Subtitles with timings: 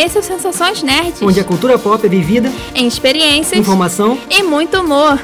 [0.00, 1.20] Esse é o Sensações Nerds.
[1.20, 5.20] Onde a cultura pop é vivida em experiências, informação e muito humor.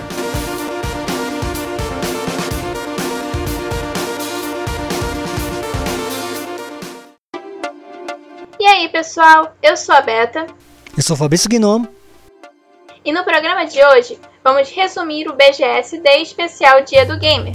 [8.61, 9.57] E aí, pessoal?
[9.63, 10.47] Eu sou a Beta.
[10.95, 11.89] Eu sou o Fabrício Gnomo.
[13.03, 17.55] E no programa de hoje, vamos resumir o BGS Day especial Dia do Gamer.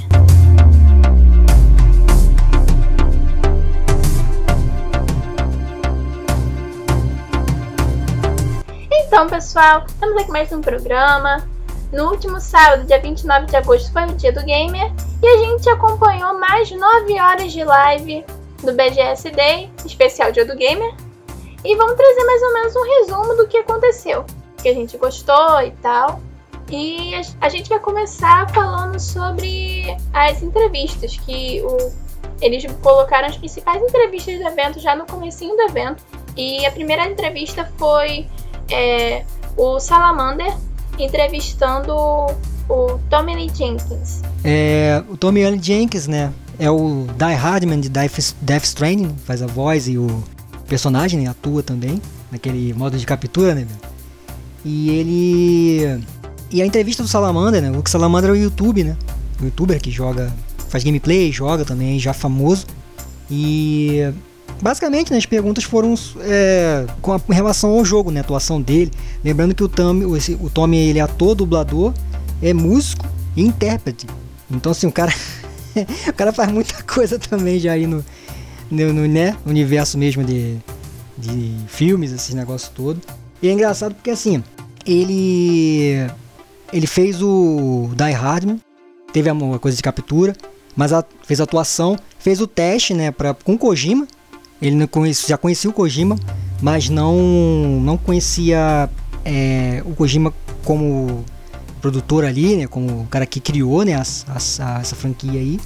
[9.12, 11.46] Então, pessoal, estamos aqui mais um programa.
[11.92, 14.90] No último sábado, dia 29 de agosto, foi o dia do gamer
[15.22, 18.26] e a gente acompanhou mais 9 horas de live
[18.64, 20.96] do BGS Day, especial dia do gamer.
[21.62, 24.26] E vamos trazer mais ou menos um resumo do que aconteceu,
[24.64, 26.22] que a gente gostou e tal.
[26.70, 31.92] E a gente vai começar falando sobre as entrevistas, que o,
[32.40, 36.02] eles colocaram as principais entrevistas do evento já no comecinho do evento.
[36.38, 38.26] E a primeira entrevista foi
[38.72, 39.24] é,
[39.58, 40.56] o Salamander
[40.98, 44.22] entrevistando o Tommy Lee Jenkins.
[44.44, 46.32] É, o Tommy Lee Jenkins, né?
[46.60, 50.24] É o Die Hardman de Death, Stranding, faz a voz e o
[50.68, 53.68] personagem, né, atua também, naquele modo de captura, né?
[54.64, 56.04] E ele.
[56.52, 57.72] E a entrevista do Salamander, né?
[57.72, 58.96] O Salamander é o YouTube, né?
[59.42, 60.32] O youtuber que joga,
[60.70, 62.68] faz gameplay, joga também, já famoso.
[63.30, 64.14] E
[64.62, 68.92] Basicamente, né, as perguntas foram é, com, a, relação ao jogo, né, a atuação dele.
[69.24, 71.94] Lembrando que o Tommy, o, o Tommy ele é ator, dublador,
[72.42, 74.06] é músico e intérprete.
[74.50, 75.14] Então, assim, o cara,
[76.08, 78.06] o cara faz muita coisa também já aí no,
[78.70, 80.58] no, no né, universo mesmo de,
[81.18, 83.02] de filmes, esse negócio todo.
[83.42, 84.44] E é engraçado porque, assim,
[84.86, 86.08] ele
[86.72, 88.62] ele fez o Die Hardman,
[89.12, 90.36] teve uma coisa de captura,
[90.76, 94.08] mas a, fez a atuação, fez o teste, né, pra, com Kojima,
[94.62, 96.16] ele não conhecia, já conhecia o Kojima,
[96.62, 97.18] mas não,
[97.82, 98.90] não conhecia
[99.26, 100.34] é, o Kojima
[100.64, 101.26] como
[101.82, 102.68] produtor ali, né?
[102.68, 105.60] Como o cara que criou né, as, as, a, essa franquia aí.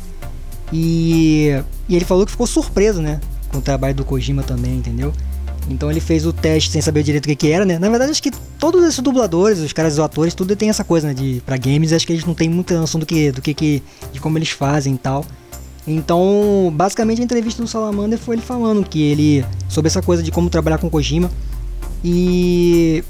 [0.72, 1.50] E,
[1.88, 3.20] e ele falou que ficou surpreso, né?
[3.50, 5.14] Com o trabalho do Kojima também, entendeu?
[5.70, 7.78] Então ele fez o teste sem saber direito o que, que era, né?
[7.78, 11.08] Na verdade, acho que todos esses dubladores, os caras, os atores, tudo tem essa coisa,
[11.08, 11.14] né?
[11.14, 13.84] De, pra games, acho que eles não têm muita noção do que, do que, que
[14.14, 15.26] de como eles fazem e tal.
[15.88, 20.32] Então, basicamente a entrevista do Salamander foi ele falando que ele sobre essa coisa de
[20.32, 21.30] como trabalhar com Kojima
[22.04, 23.04] e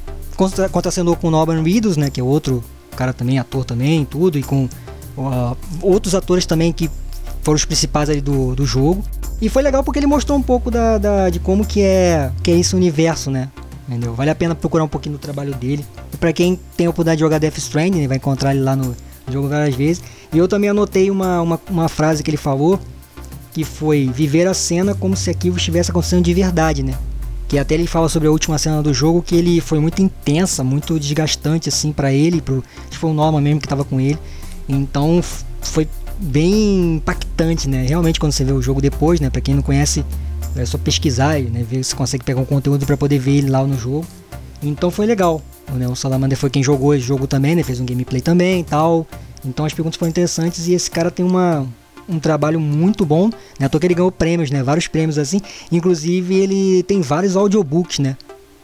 [0.72, 2.64] contracenou com o Norman Reedus, né, que é outro
[2.96, 4.68] cara também, ator também, tudo e com
[5.18, 6.90] uh, outros atores também que
[7.42, 9.04] foram os principais ali do, do jogo.
[9.42, 12.52] E foi legal porque ele mostrou um pouco da, da, de como que é, que
[12.52, 13.50] é esse universo, né?
[13.88, 14.14] Entendeu?
[14.14, 15.86] Vale a pena procurar um pouquinho do trabalho dele.
[16.12, 18.96] E para quem tem a oportunidade de jogar Death Stranding, vai encontrar ele lá no
[19.30, 20.02] jogo várias vezes.
[20.36, 22.78] E eu também anotei uma, uma, uma frase que ele falou,
[23.54, 26.94] que foi viver a cena como se aquilo estivesse acontecendo de verdade, né?
[27.48, 30.62] Que até ele fala sobre a última cena do jogo, que ele foi muito intensa,
[30.62, 33.98] muito desgastante assim para ele, pro, acho que foi o Norman mesmo que tava com
[34.02, 34.20] ele.
[34.68, 35.24] Então
[35.62, 35.88] foi
[36.20, 37.86] bem impactante, né?
[37.88, 39.30] Realmente quando você vê o jogo depois, né?
[39.30, 40.04] Para quem não conhece,
[40.54, 41.64] é só pesquisar, né?
[41.64, 44.06] Ver se consegue pegar um conteúdo para poder ver ele lá no jogo.
[44.62, 45.42] Então foi legal.
[45.74, 45.88] Né?
[45.88, 47.64] O Salamander foi quem jogou esse jogo também, né?
[47.64, 49.08] Fez um gameplay também e tal.
[49.46, 51.68] Então as perguntas foram interessantes e esse cara tem uma,
[52.08, 53.30] um trabalho muito bom,
[53.60, 53.68] né?
[53.68, 54.64] Tô que ele ganhou prêmios, né?
[54.64, 55.42] Vários prêmios assim.
[55.72, 58.18] Inclusive ele tem vários audiobooks, né?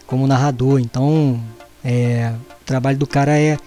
[0.05, 0.79] Como narrador.
[0.79, 1.39] Então,
[1.83, 3.57] é, o trabalho do cara é,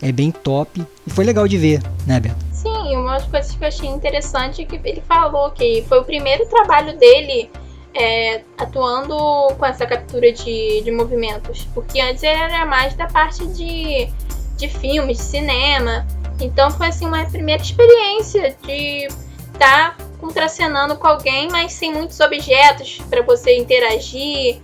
[0.00, 2.36] é bem top e foi legal de ver, né, Beto?
[2.52, 6.04] Sim, uma das coisas que eu achei interessante é que ele falou que foi o
[6.04, 7.50] primeiro trabalho dele
[7.94, 9.16] é, atuando
[9.58, 11.66] com essa captura de, de movimentos.
[11.74, 14.08] Porque antes ele era mais da parte de,
[14.56, 16.06] de filmes, de cinema.
[16.40, 19.06] Então foi assim uma primeira experiência de
[19.52, 24.60] estar tá contracenando com alguém, mas sem muitos objetos para você interagir,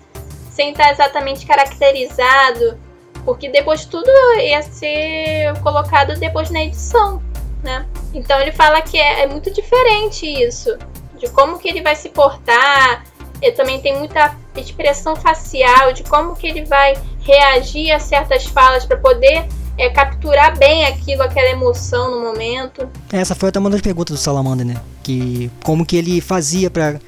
[0.50, 2.78] sem estar exatamente caracterizado,
[3.25, 7.22] porque depois tudo ia ser colocado depois na edição,
[7.62, 7.86] né?
[8.15, 10.77] Então ele fala que é, é muito diferente isso,
[11.18, 13.04] de como que ele vai se portar,
[13.41, 18.86] ele também tem muita expressão facial de como que ele vai reagir a certas falas
[18.86, 19.47] para poder
[19.78, 22.88] é, capturar bem aquilo, aquela emoção no momento.
[23.12, 24.76] Essa foi até uma das perguntas do Salamander, né?
[25.02, 26.98] Que como que ele fazia para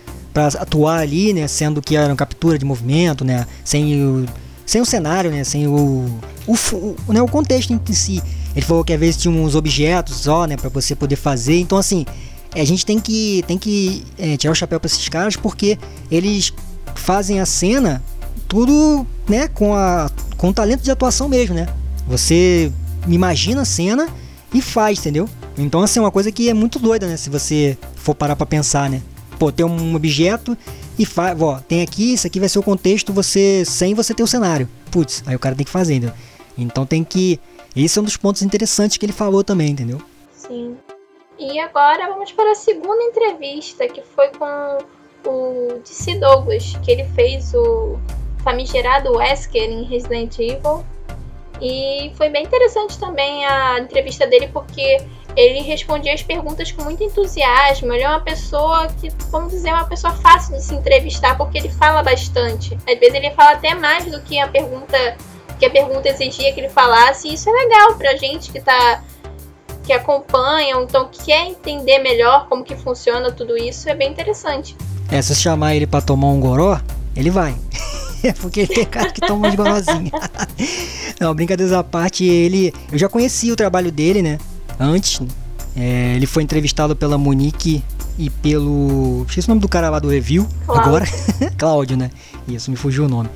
[0.58, 1.48] atuar ali, né?
[1.48, 3.46] Sendo que era uma captura de movimento, né?
[3.64, 4.26] Sem o,
[4.66, 5.44] sem o cenário, né?
[5.44, 6.06] Sem o,
[6.46, 7.22] o, o, né?
[7.22, 8.22] o contexto em si.
[8.54, 10.56] Ele falou que às vezes tinha uns objetos só, né?
[10.56, 11.58] Para você poder fazer.
[11.58, 12.04] Então assim,
[12.54, 15.78] a gente tem que, tem que é, tirar o chapéu para esses caras porque
[16.10, 16.52] eles
[16.94, 18.02] fazem a cena
[18.46, 19.48] tudo, né?
[19.48, 21.66] Com a com talento de atuação mesmo, né?
[22.08, 22.72] Você
[23.06, 24.08] imagina a cena
[24.52, 25.28] e faz, entendeu?
[25.56, 27.16] Então, assim, é uma coisa que é muito doida, né?
[27.16, 29.02] Se você for parar pra pensar, né?
[29.38, 30.56] pô, tem um objeto
[30.98, 34.22] e faz, ó, tem aqui, isso aqui vai ser o contexto, você sem você ter
[34.22, 34.68] o cenário.
[34.90, 36.14] Putz, aí o cara tem que fazer, entendeu?
[36.56, 37.38] Então tem que.
[37.76, 40.02] Esse é um dos pontos interessantes que ele falou também, entendeu?
[40.32, 40.76] Sim.
[41.38, 44.78] E agora vamos para a segunda entrevista, que foi com
[45.24, 47.96] o DC Douglas, que ele fez o
[48.42, 50.84] famigerado Wesker em Resident Evil.
[51.60, 54.98] E foi bem interessante também a entrevista dele, porque
[55.36, 57.92] ele respondia as perguntas com muito entusiasmo.
[57.92, 61.58] Ele é uma pessoa que, vamos dizer, é uma pessoa fácil de se entrevistar, porque
[61.58, 62.78] ele fala bastante.
[62.88, 65.16] Às vezes ele fala até mais do que a pergunta
[65.58, 67.28] que a pergunta exigia que ele falasse.
[67.28, 69.02] E isso é legal pra gente que tá
[69.84, 74.76] que acompanha, então quer entender melhor como que funciona tudo isso, é bem interessante.
[75.10, 76.78] É, se chamar ele para tomar um goró,
[77.16, 77.56] ele vai.
[78.40, 80.10] porque ele é cara que toma uns gorozinhos.
[81.20, 82.72] Não, brincadeiras à parte, ele.
[82.90, 84.38] Eu já conheci o trabalho dele, né?
[84.78, 85.20] Antes.
[85.76, 87.82] É, ele foi entrevistado pela Monique
[88.18, 89.24] e pelo.
[89.28, 90.46] Esqueci o nome do cara lá do review.
[90.66, 90.84] Cláudio.
[90.86, 91.06] Agora.
[91.56, 92.10] Cláudio, né?
[92.48, 93.28] Isso, me fugiu o nome.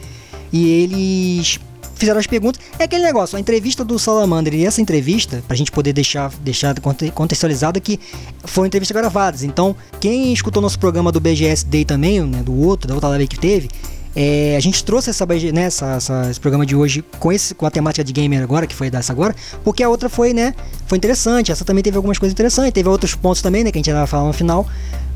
[0.52, 1.58] E eles
[1.94, 2.61] fizeram as perguntas.
[2.79, 6.79] É aquele negócio, a entrevista do Salamander e essa entrevista, pra gente poder deixar, deixar
[6.81, 7.99] conte- contextualizado que
[8.44, 9.44] foram entrevistas gravadas.
[9.44, 13.29] Então, quem escutou nosso programa do BGS Day também, né, do outro, da outra live
[13.29, 13.69] que teve,
[14.14, 17.64] é, a gente trouxe essa, né, essa- essa- esse programa de hoje com, esse, com
[17.67, 20.55] a temática de gamer agora, que foi dessa agora, porque a outra foi, né,
[20.87, 21.50] foi interessante.
[21.50, 24.06] Essa também teve algumas coisas interessantes, teve outros pontos também, né, que a gente vai
[24.06, 24.67] falar no final.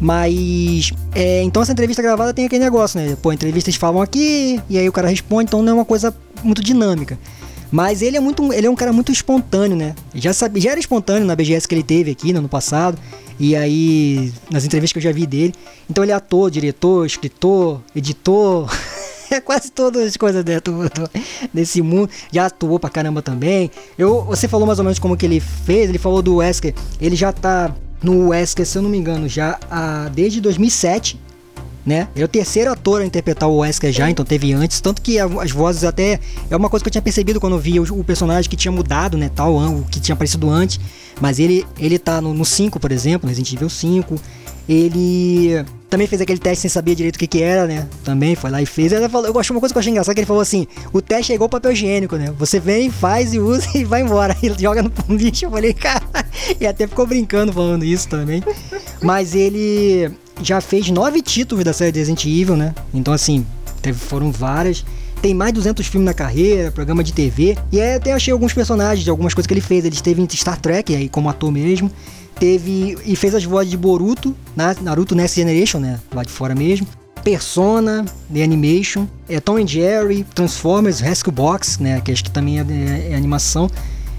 [0.01, 3.17] Mas, é, então essa entrevista gravada tem aquele negócio, né?
[3.21, 6.15] Pô, entrevistas falam aqui, e aí o cara responde, então não é uma coisa
[6.45, 7.19] muito dinâmica.
[7.71, 9.95] Mas ele é muito, ele é um cara muito espontâneo, né?
[10.15, 12.97] Já sabia, já era espontâneo na BGS que ele teve aqui no ano passado,
[13.39, 15.53] e aí nas entrevistas que eu já vi dele.
[15.91, 18.71] Então ele é ator, diretor, escritor, editor,
[19.31, 21.11] é quase todas as coisas dentro do-
[21.53, 22.09] desse mundo.
[22.33, 23.71] Já atuou pra caramba também.
[23.99, 27.17] Eu, você falou mais ou menos como que ele fez, ele falou do Wesker, ele
[27.17, 31.19] já tá no Wesker, se eu não me engano, já há, desde 2007
[31.87, 32.09] né?
[32.15, 35.21] Ele é o terceiro ator a interpretar o Wesker já, então teve antes, tanto que
[35.21, 36.19] as vozes até
[36.51, 38.73] é uma coisa que eu tinha percebido quando eu via o, o personagem que tinha
[38.73, 40.81] mudado, né, tal, o que tinha aparecido antes,
[41.21, 44.21] mas ele ele tá no 5, por exemplo, Resident Evil 5.
[44.69, 47.87] Ele também fez aquele teste sem saber direito o que que era, né?
[48.03, 48.91] Também foi lá e fez.
[48.91, 51.01] Ele falou, eu achei uma coisa que eu achei engraçada que ele falou assim: "O
[51.01, 52.35] teste é igual papel higiênico, né?
[52.37, 54.37] Você vem, faz e usa e vai embora".
[54.43, 56.05] Ele joga no lixo, eu falei: "Cara".
[56.61, 58.43] E até ficou brincando falando isso também.
[59.03, 60.11] Mas ele
[60.43, 62.75] já fez nove títulos da série Resident Evil, né?
[62.93, 63.47] Então, assim,
[63.83, 64.85] teve, foram várias.
[65.23, 67.57] Tem mais de 200 filmes na carreira, programa de TV.
[67.73, 69.85] E aí até achei alguns personagens algumas coisas que ele fez.
[69.85, 71.91] Ele esteve em Star Trek, aí como ator mesmo.
[72.39, 75.99] Teve e fez as vozes de Boruto, na Naruto Next Generation, né?
[76.15, 76.87] Lá de fora mesmo.
[77.25, 82.01] Persona, The Animation, é, Tom and Jerry, Transformers, Rescue Box, né?
[82.01, 83.69] Que acho que também é, é- é animação.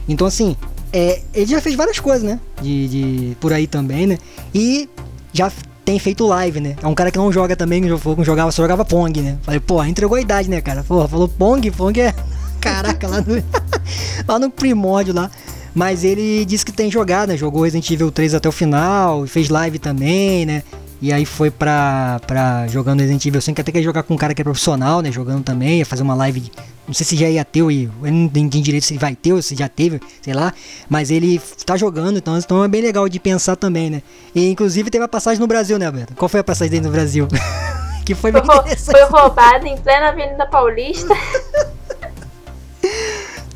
[0.10, 0.58] Então, assim,
[0.92, 2.40] é, ele já fez várias coisas, né?
[2.62, 4.18] De, de- por aí também, né?
[4.54, 4.90] E
[5.32, 5.50] já
[5.88, 6.76] tem feito live, né?
[6.84, 9.38] É um cara que não joga também, que não jogava, só jogava Pong, né?
[9.42, 10.84] Falei, pô, entregou a idade, né, cara?
[10.84, 12.14] Pô, falou Pong, Pong é.
[12.60, 13.42] Caraca, lá no,
[14.28, 15.32] lá no primórdio lá.
[15.74, 17.38] Mas ele disse que tem jogado, né?
[17.38, 20.62] Jogou Resident Evil 3 até o final, fez live também, né?
[21.02, 24.18] E aí foi pra, pra jogando Resident Evil 5, que até quer jogar com um
[24.18, 25.10] cara que é profissional, né?
[25.10, 26.52] Jogando também, ia fazer uma live.
[26.88, 29.42] Não sei se já ia ter, ou eu não entendi direito se vai ter ou
[29.42, 30.54] se já teve, sei lá.
[30.88, 34.02] Mas ele tá jogando, então, então é bem legal de pensar também, né?
[34.34, 36.16] E inclusive teve a passagem no Brasil, né, Alberto?
[36.16, 37.28] Qual foi a passagem dele no Brasil?
[38.06, 41.14] que foi bem foi roubado em plena Avenida Paulista.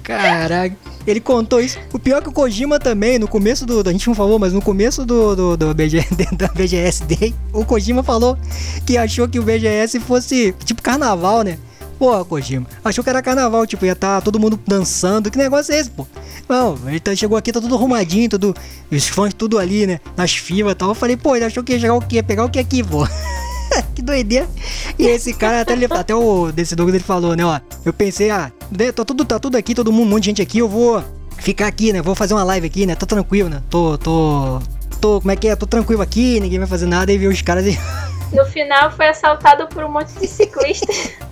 [0.04, 0.76] Caraca,
[1.08, 1.80] ele contou isso.
[1.94, 3.88] O pior é que o Kojima também, no começo do.
[3.88, 6.06] A gente não falou, mas no começo do, do, do BG,
[6.36, 8.38] da BGS Day, o Kojima falou
[8.86, 11.58] que achou que o BGS fosse tipo carnaval, né?
[12.02, 15.30] Pô, Kojima, achou que era carnaval, tipo, ia estar todo mundo dançando.
[15.30, 16.08] Que negócio é esse, pô?
[16.50, 18.56] Não, ele tá- chegou aqui, tá tudo arrumadinho, tudo,
[18.92, 20.00] os fãs tudo ali, né?
[20.18, 20.90] Nas filas e tal.
[20.90, 22.16] Eu falei, pô, ele achou que ia chegar o quê?
[22.16, 23.08] Ia pegar o que aqui, pô?
[23.94, 24.50] que doideira.
[24.98, 27.60] E esse cara, até, ele, até o desse Douglas ele falou, né, ó.
[27.86, 30.42] Eu pensei, ah, de- tá tudo, tá tudo aqui, todo mundo, um monte de gente
[30.42, 31.04] aqui, eu vou
[31.38, 32.02] ficar aqui, né?
[32.02, 32.96] Vou fazer uma live aqui, né?
[32.96, 33.62] Tô tranquilo, né?
[33.70, 34.60] Tô, tô.
[35.00, 35.56] Tô, como é que é?
[35.56, 37.14] Tô tranquilo aqui, ninguém vai fazer nada.
[37.14, 37.78] E viu os caras e.
[38.34, 41.12] No final foi assaltado por um monte de ciclistas.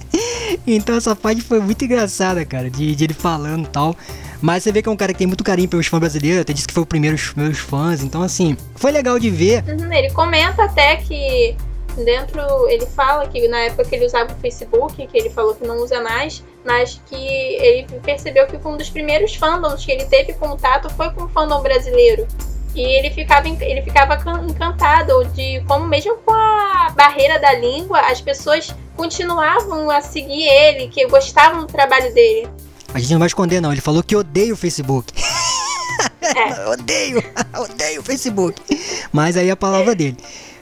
[0.66, 3.96] Então essa parte foi muito engraçada, cara, de, de ele falando e tal.
[4.42, 6.52] Mas você vê que é um cara que tem muito carinho pelos fãs brasileiros, até
[6.52, 8.02] disse que foi o primeiro dos meus fãs.
[8.02, 9.64] Então, assim, foi legal de ver.
[9.68, 11.56] Uhum, ele comenta até que
[12.04, 12.42] dentro.
[12.70, 15.78] Ele fala que na época que ele usava o Facebook, que ele falou que não
[15.78, 20.90] usa mais, mas que ele percebeu que um dos primeiros fandoms que ele teve contato
[20.90, 22.28] foi com o fandom brasileiro.
[22.76, 28.00] E ele ficava, ele ficava can- encantado de como, mesmo com a barreira da língua,
[28.02, 32.48] as pessoas continuavam a seguir ele, que gostavam do trabalho dele.
[32.94, 33.72] A gente não vai esconder, não.
[33.72, 35.14] Ele falou que odeia o Facebook.
[36.22, 36.70] É.
[36.70, 37.22] odeio,
[37.58, 38.62] odeio o Facebook.
[39.12, 40.16] Mas aí a palavra dele.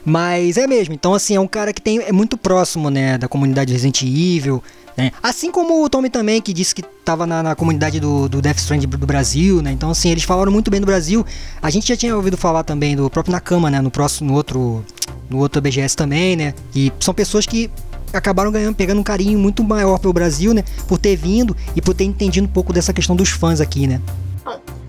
[0.08, 3.28] Mas é mesmo, então assim, é um cara que tem, é muito próximo, né, da
[3.28, 4.62] comunidade Resident Evil,
[4.96, 5.12] né?
[5.22, 8.56] Assim como o Tommy também, que disse que estava na, na, comunidade do, do Death
[8.56, 9.70] Strand do Brasil, né?
[9.70, 11.26] Então assim, eles falaram muito bem do Brasil.
[11.60, 14.82] A gente já tinha ouvido falar também do próprio Nakama, né, no próximo, no outro,
[15.28, 16.54] no outro BGS também, né?
[16.74, 17.70] E são pessoas que
[18.10, 20.64] acabaram ganhando, pegando um carinho muito maior pelo Brasil, né?
[20.88, 24.00] Por ter vindo e por ter entendido um pouco dessa questão dos fãs aqui, né?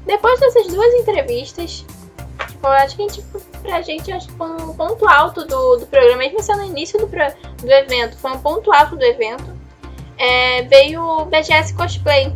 [0.08, 1.86] Depois dessas duas entrevistas,
[2.48, 3.24] tipo, acho que a gente,
[3.60, 7.00] pra gente, acho que foi um ponto alto do, do programa, mesmo sendo no início
[7.00, 9.58] do, do evento, foi um ponto alto do evento.
[10.18, 12.34] É, veio o BGS Cosplay,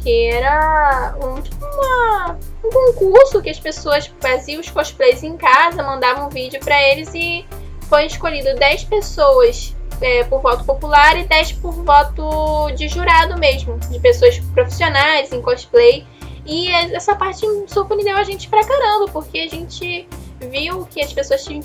[0.00, 5.82] que era um, tipo uma, um concurso que as pessoas faziam os cosplays em casa,
[5.82, 7.46] mandavam um vídeo para eles e
[7.88, 13.78] foi escolhido 10 pessoas é, por voto popular e 10 por voto de jurado mesmo,
[13.78, 16.04] de pessoas profissionais em cosplay.
[16.44, 20.08] E essa parte surpreendeu a gente pra caramba, porque a gente
[20.40, 21.62] viu que as pessoas tinham,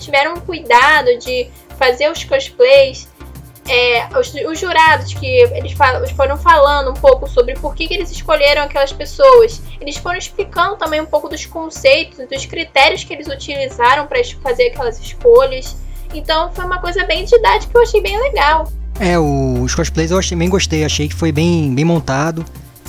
[0.00, 3.08] tiveram cuidado de fazer os cosplays.
[3.68, 7.94] É, os, os, jurados que eles, falam, foram falando um pouco sobre por que, que
[7.94, 9.60] eles escolheram aquelas pessoas.
[9.80, 14.68] Eles foram explicando também um pouco dos conceitos, dos critérios que eles utilizaram para fazer
[14.68, 15.76] aquelas escolhas.
[16.14, 18.70] Então foi uma coisa bem didática que eu achei bem legal.
[19.00, 22.44] É, os cosplays eu achei, bem gostei, achei que foi bem, bem montado.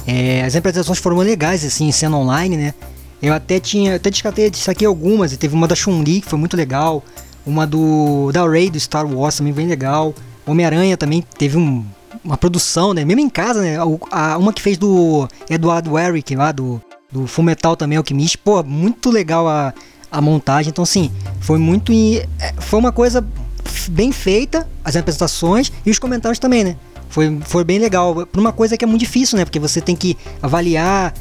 [0.07, 2.73] É, as apresentações foram legais, assim, sendo online, né?
[3.21, 7.03] Eu até tinha, até descartei, destaquei algumas, teve uma da Chun-Li que foi muito legal,
[7.45, 10.13] uma do da Ray do Star Wars também bem legal.
[10.45, 11.83] Homem-Aranha também teve um,
[12.23, 13.03] uma produção, né?
[13.03, 13.77] Mesmo em casa, né?
[13.77, 18.61] A, a, uma que fez do Eduardo Warwick lá do do Fullmetal também Alchemist, pô,
[18.63, 19.73] muito legal a,
[20.11, 20.69] a montagem.
[20.69, 23.25] Então assim, foi muito é, foi uma coisa
[23.89, 26.75] bem feita as apresentações e os comentários também, né?
[27.09, 28.25] Foi, foi bem legal.
[28.25, 29.45] Por uma coisa que é muito difícil, né?
[29.45, 31.13] Porque você tem que avaliar.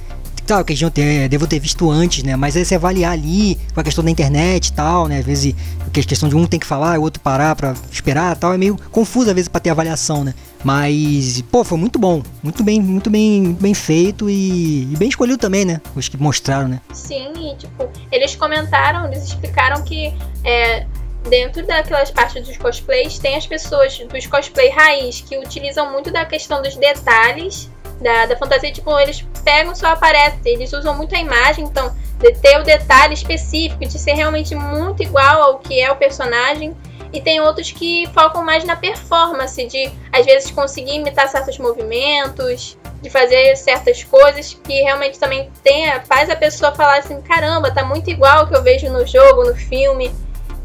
[0.47, 2.37] Claro que gente ter, devo ter visto antes, né?
[2.37, 5.19] Mas aí você avaliar ali com a questão da internet e tal, né?
[5.19, 8.55] Às vezes a questão de um tem que falar, o outro parar pra esperar tal.
[8.55, 10.35] É meio confuso às vezes pra ter avaliação, né?
[10.63, 12.23] Mas, pô, foi muito bom.
[12.43, 15.81] Muito bem, muito bem, bem feito e, e bem escolhido também, né?
[15.95, 16.81] Os que mostraram, né?
[16.93, 20.15] Sim, e tipo, eles comentaram, eles explicaram que
[20.45, 20.87] é,
[21.29, 26.25] dentro daquelas partes dos cosplays, tem as pessoas dos cosplay raiz que utilizam muito da
[26.25, 28.73] questão dos detalhes da, da fantasia.
[28.73, 33.15] Tipo, eles pegam só aparece, eles usam muito a imagem, então de ter o detalhe
[33.15, 36.75] específico, de ser realmente muito igual ao que é o personagem.
[37.13, 42.77] E tem outros que focam mais na performance, de às vezes conseguir imitar certos movimentos,
[43.01, 47.85] de fazer certas coisas que realmente também tem, faz a pessoa falar assim: caramba, tá
[47.85, 50.13] muito igual ao que eu vejo no jogo, no filme.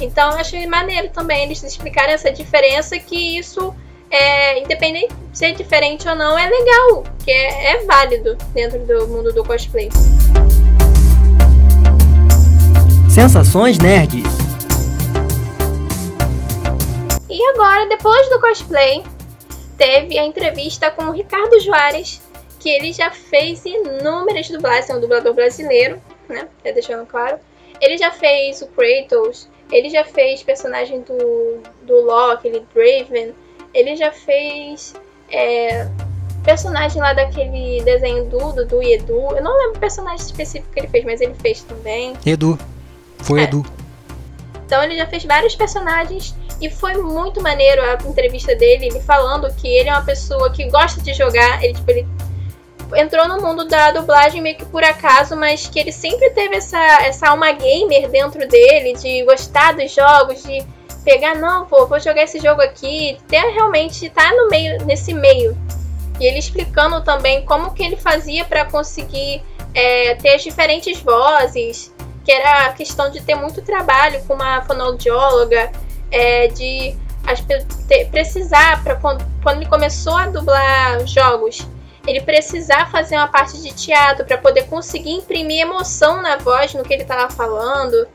[0.02, 3.74] Então eu achei maneiro também eles explicarem essa diferença que isso
[4.10, 9.08] é, independente de ser diferente ou não, é legal, que é, é válido dentro do
[9.08, 9.90] mundo do cosplay.
[13.10, 14.24] Sensações nerds.
[17.30, 19.04] E agora, depois do cosplay,
[19.78, 22.22] teve a entrevista com o Ricardo Juarez,
[22.60, 26.48] que ele já fez inúmeras dublagens, é um dublador brasileiro, né?
[26.64, 27.40] É deixando claro.
[27.80, 33.34] Ele já fez o Kratos, ele já fez personagem do, do Loki, ele Draven.
[33.74, 34.94] Ele já fez
[35.30, 35.88] é,
[36.44, 39.36] personagem lá daquele desenho Dudo, do Edu.
[39.36, 42.14] Eu não lembro o personagem específico que ele fez, mas ele fez também.
[42.26, 42.60] Edu.
[43.20, 43.44] Foi é.
[43.44, 43.66] Edu.
[44.66, 49.54] Então ele já fez vários personagens e foi muito maneiro a entrevista dele, ele falando
[49.56, 52.08] que ele é uma pessoa que gosta de jogar, ele, tipo, ele
[52.96, 56.80] entrou no mundo da dublagem meio que por acaso, mas que ele sempre teve essa,
[57.04, 60.66] essa alma gamer dentro dele, de gostar dos jogos, de
[61.04, 65.14] pegar, não, pô, vou jogar esse jogo aqui, ter realmente estar tá no meio, nesse
[65.14, 65.58] meio.
[66.20, 69.44] E ele explicando também como que ele fazia para conseguir
[69.74, 71.94] é, ter as diferentes vozes,
[72.24, 75.72] que era a questão de ter muito trabalho com uma fonoaudióloga,
[76.12, 76.96] é, de
[77.26, 77.42] as,
[78.10, 81.68] precisar, para quando, quando ele começou a dublar jogos,
[82.06, 86.84] ele precisar fazer uma parte de teatro para poder conseguir imprimir emoção na voz no
[86.84, 88.08] que ele estava falando.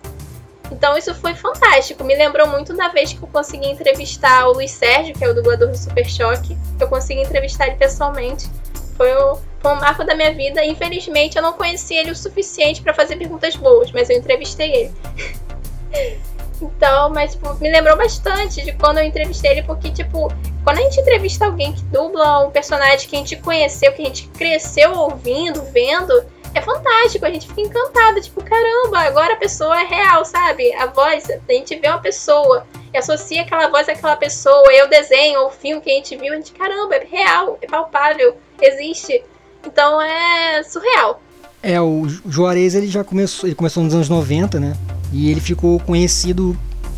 [0.71, 2.02] Então isso foi fantástico.
[2.02, 5.35] Me lembrou muito da vez que eu consegui entrevistar o Luiz Sérgio, que é o
[5.35, 6.57] dublador do Super Choque.
[6.78, 8.49] Eu consegui entrevistar ele pessoalmente.
[8.97, 10.64] Foi, o, foi marco da minha vida.
[10.64, 16.26] Infelizmente eu não conheci ele o suficiente para fazer perguntas boas, mas eu entrevistei ele.
[16.61, 20.33] Então, mas tipo, me lembrou bastante de quando eu entrevistei ele, porque, tipo,
[20.65, 24.07] quando a gente entrevista alguém que dubla um personagem que a gente conheceu, que a
[24.07, 29.79] gente cresceu ouvindo, vendo, é fantástico, a gente fica encantado, tipo, caramba, agora a pessoa
[29.79, 30.73] é real, sabe?
[30.75, 34.89] A voz, a gente vê uma pessoa e associa aquela voz àquela pessoa, e o
[34.89, 39.23] desenho o filme que a gente viu, a gente, caramba, é real, é palpável, existe.
[39.65, 41.21] Então é surreal.
[41.63, 44.77] É, o Juarez ele já começou, ele começou nos anos 90, né?
[45.18, 46.54] E ele ficou conhecido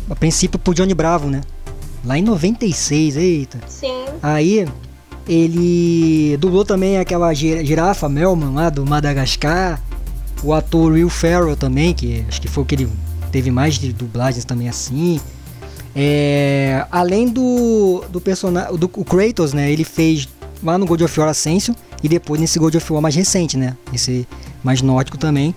[0.09, 1.39] a princípio pro Johnny Bravo, né?
[2.03, 3.59] Lá em 96, eita.
[3.67, 3.93] Sim.
[4.21, 4.67] Aí
[5.27, 9.81] ele dublou também aquela gi- girafa Melman lá do Madagascar.
[10.43, 12.89] O ator Will Ferrell também, que acho que foi o que ele
[13.31, 15.19] teve mais de dublagens também assim.
[15.95, 19.71] É, além do, do personagem, do o Kratos, né?
[19.71, 20.27] Ele fez
[20.63, 21.73] lá no God of War Ascension
[22.03, 23.75] e depois nesse God of War mais recente, né?
[23.93, 24.27] Esse
[24.63, 25.53] mais nórdico também.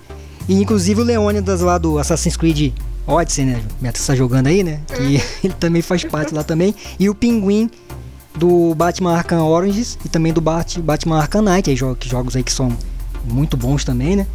[0.49, 2.73] E inclusive o Leônidas lá do Assassin's Creed
[3.07, 3.63] Odyssey, né?
[3.81, 4.81] Beto está jogando aí, né?
[4.87, 6.75] Que ele também faz parte lá também.
[6.99, 7.71] E o Pinguim
[8.37, 12.43] do Batman Arkham Origins e também do Bat, Batman Arkham Knight, aí, jogos, jogos aí
[12.43, 12.75] que são
[13.25, 14.27] muito bons também, né?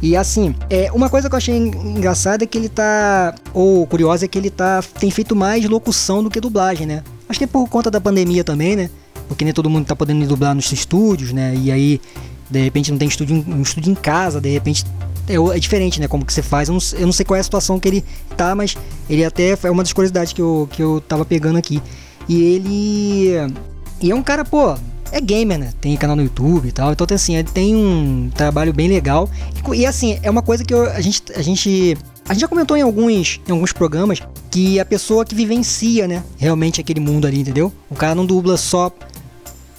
[0.00, 3.34] E assim, é, uma coisa que eu achei en- engraçada é que ele tá.
[3.52, 4.82] Ou curiosa é que ele tá.
[4.98, 7.02] tem feito mais locução do que dublagem, né?
[7.28, 8.90] Acho que é por conta da pandemia também, né?
[9.26, 11.52] Porque nem todo mundo tá podendo dublar nos estúdios, né?
[11.56, 12.00] E aí,
[12.48, 14.84] de repente, não tem estúdio, um estúdio em casa, de repente.
[15.28, 16.08] É, é diferente, né?
[16.08, 16.68] Como que você faz.
[16.68, 18.04] Eu não, sei- eu não sei qual é a situação que ele
[18.36, 18.76] tá, mas
[19.08, 19.56] ele até.
[19.62, 21.82] É uma das curiosidades que eu, que eu tava pegando aqui.
[22.28, 23.54] E ele.
[24.00, 24.76] E é um cara, pô,
[25.12, 25.72] é gamer, né?
[25.80, 26.92] Tem canal no YouTube e tal.
[26.92, 29.28] Então, assim, ele tem um trabalho bem legal.
[29.74, 31.96] E, assim, é uma coisa que eu- a, gente, a gente.
[32.28, 34.20] A gente já comentou em alguns, em alguns programas
[34.50, 36.22] que a pessoa que vivencia, né?
[36.36, 37.72] Realmente aquele mundo ali, entendeu?
[37.90, 38.92] O cara não dubla só.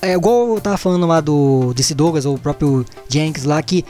[0.01, 3.85] É igual eu tava falando lá do desse Douglas ou o próprio Jenks lá, que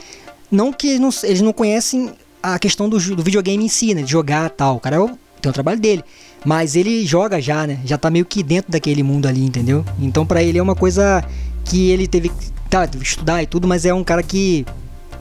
[0.50, 4.02] não que eles não, eles não conhecem a questão do, do videogame em si, né?
[4.02, 4.76] De jogar tal.
[4.76, 6.02] O cara é o- tem o trabalho dele.
[6.44, 7.78] Mas ele joga já, né?
[7.84, 9.84] Já tá meio que dentro daquele mundo ali, entendeu?
[10.00, 11.22] Então pra ele é uma coisa
[11.64, 12.30] que ele teve
[12.68, 14.64] tá, que estudar e tudo, mas é um cara que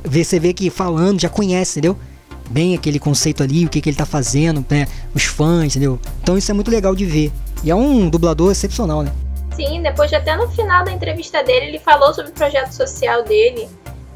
[0.03, 1.97] você vê que falando já conhece, entendeu?
[2.49, 4.87] Bem aquele conceito ali, o que, que ele tá fazendo, né?
[5.13, 5.99] Os fãs, entendeu?
[6.23, 7.31] Então isso é muito legal de ver.
[7.63, 9.11] E é um dublador excepcional, né?
[9.55, 13.67] Sim, depois até no final da entrevista dele, ele falou sobre o projeto social dele,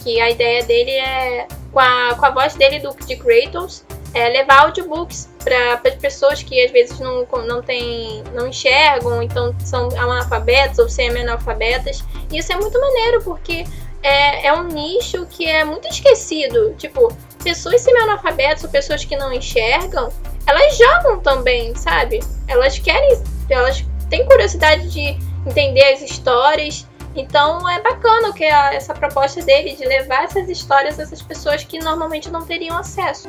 [0.03, 3.83] que a ideia dele é, com a, com a voz dele do, de Kratos,
[4.13, 9.55] é levar audiobooks para as pessoas que às vezes não, não, tem, não enxergam, então
[9.59, 12.03] são analfabetas ou semi-analfabetas.
[12.31, 13.65] E isso é muito maneiro, porque
[14.03, 16.75] é, é um nicho que é muito esquecido.
[16.77, 17.11] Tipo,
[17.43, 20.09] pessoas semi-analfabetas ou pessoas que não enxergam,
[20.45, 22.19] elas jogam também, sabe?
[22.47, 26.87] Elas querem, elas têm curiosidade de entender as histórias.
[27.15, 31.63] Então é bacana que a- essa proposta dele de levar essas histórias a essas pessoas
[31.63, 33.27] que normalmente não teriam acesso.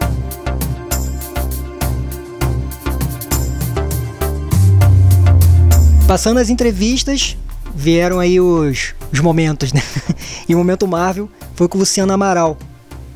[6.06, 7.36] Passando as entrevistas,
[7.74, 9.82] vieram aí os, os momentos, né?
[10.46, 12.58] E o momento Marvel foi com o Luciano Amaral.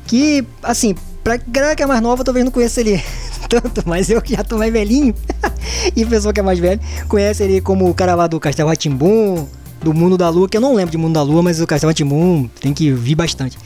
[0.07, 2.99] Que, assim, pra galera que é mais nova, talvez não conheça ele
[3.47, 5.13] tanto, mas eu que já tô mais velhinho,
[5.95, 9.47] e pessoa que é mais velha, conhece ele como o cara lá do Castelo Ratimbum,
[9.81, 11.89] do Mundo da Lua, que eu não lembro de Mundo da Lua, mas o Castelo
[11.89, 13.57] Ratimbum tem que vir bastante.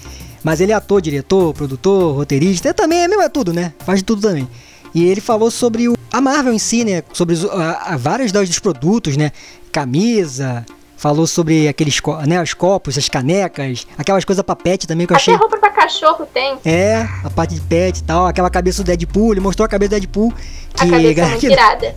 [0.43, 3.73] Mas ele é ator, diretor, produtor, roteirista, é também é mesmo é tudo, né?
[3.85, 4.47] Faz de tudo também.
[4.93, 7.01] E ele falou sobre o, a Marvel em si, né?
[7.13, 9.31] Sobre os, a, a vários dos produtos, né?
[9.71, 15.13] Camisa, falou sobre aqueles né, os copos, as canecas, aquelas coisas pra pet também que
[15.13, 15.35] eu Até achei.
[15.35, 16.57] roupa pra cachorro tem.
[16.63, 19.89] É, a parte de pet e tal, aquela cabeça do Deadpool, ele mostrou a cabeça
[19.89, 20.31] do Deadpool.
[20.75, 21.95] A Que, cabeça é galera, muito que- irada.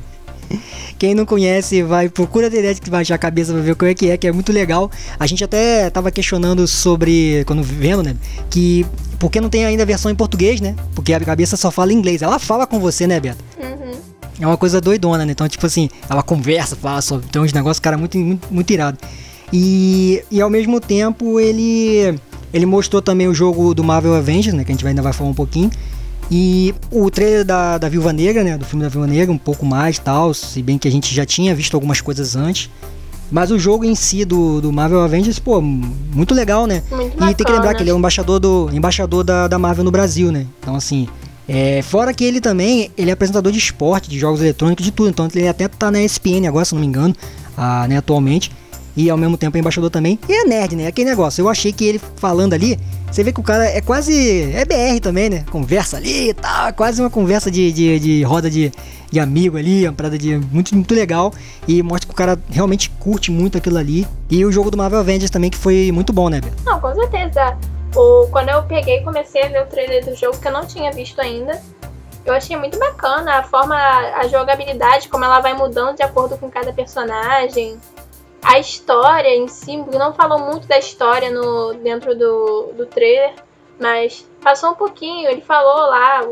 [0.98, 3.90] Quem não conhece, vai procura a internet que vai achar a cabeça pra ver como
[3.90, 4.90] é que é, que é muito legal.
[5.18, 8.16] A gente até tava questionando sobre, quando vendo, né,
[8.50, 8.86] que
[9.18, 10.74] por que não tem ainda a versão em português, né?
[10.94, 12.22] Porque a cabeça só fala inglês.
[12.22, 13.42] Ela fala com você, né, Beto?
[13.58, 13.98] Uhum.
[14.38, 15.32] É uma coisa doidona, né?
[15.32, 17.26] Então, tipo assim, ela conversa, fala sobre.
[17.28, 18.98] Então, os negócios, cara, muito, muito, muito irado.
[19.52, 22.18] E, e ao mesmo tempo, ele
[22.52, 24.64] ele mostrou também o jogo do Marvel Avengers, né?
[24.64, 25.70] Que a gente ainda vai falar um pouquinho.
[26.30, 28.58] E o trailer da, da Viúva Negra, né?
[28.58, 30.34] Do filme da Viúva Negra, um pouco mais tal.
[30.34, 32.70] Se bem que a gente já tinha visto algumas coisas antes.
[33.30, 36.82] Mas o jogo em si do, do Marvel Avengers, pô, muito legal, né?
[36.90, 39.84] Muito E tem que lembrar que ele é o embaixador, do, embaixador da, da Marvel
[39.84, 40.46] no Brasil, né?
[40.60, 41.08] Então, assim,
[41.48, 45.10] é, fora que ele também, ele é apresentador de esporte, de jogos eletrônicos, de tudo.
[45.10, 47.14] Então, ele até tá na ESPN agora, se não me engano,
[47.56, 48.52] ah, né, atualmente.
[48.96, 50.18] E ao mesmo tempo é embaixador também.
[50.28, 50.86] E é nerd, né?
[50.86, 51.42] Aquele negócio.
[51.42, 52.78] Eu achei que ele falando ali,
[53.10, 54.52] você vê que o cara é quase.
[54.52, 55.44] É BR também, né?
[55.50, 56.72] Conversa ali e tal.
[56.72, 58.72] Quase uma conversa de, de, de roda de,
[59.10, 61.32] de amigo ali, uma parada de muito, muito legal.
[61.68, 64.06] E mostra que o cara realmente curte muito aquilo ali.
[64.30, 66.56] E o jogo do Marvel Avengers também, que foi muito bom, né, Beto?
[66.64, 67.56] Não, com certeza.
[67.94, 70.66] O, quando eu peguei e comecei a ver o trailer do jogo, que eu não
[70.66, 71.60] tinha visto ainda,
[72.26, 76.50] eu achei muito bacana a forma, a jogabilidade, como ela vai mudando de acordo com
[76.50, 77.78] cada personagem.
[78.46, 83.34] A história em si, não falou muito da história no, dentro do, do trailer,
[83.80, 85.28] mas passou um pouquinho.
[85.28, 86.24] Ele falou lá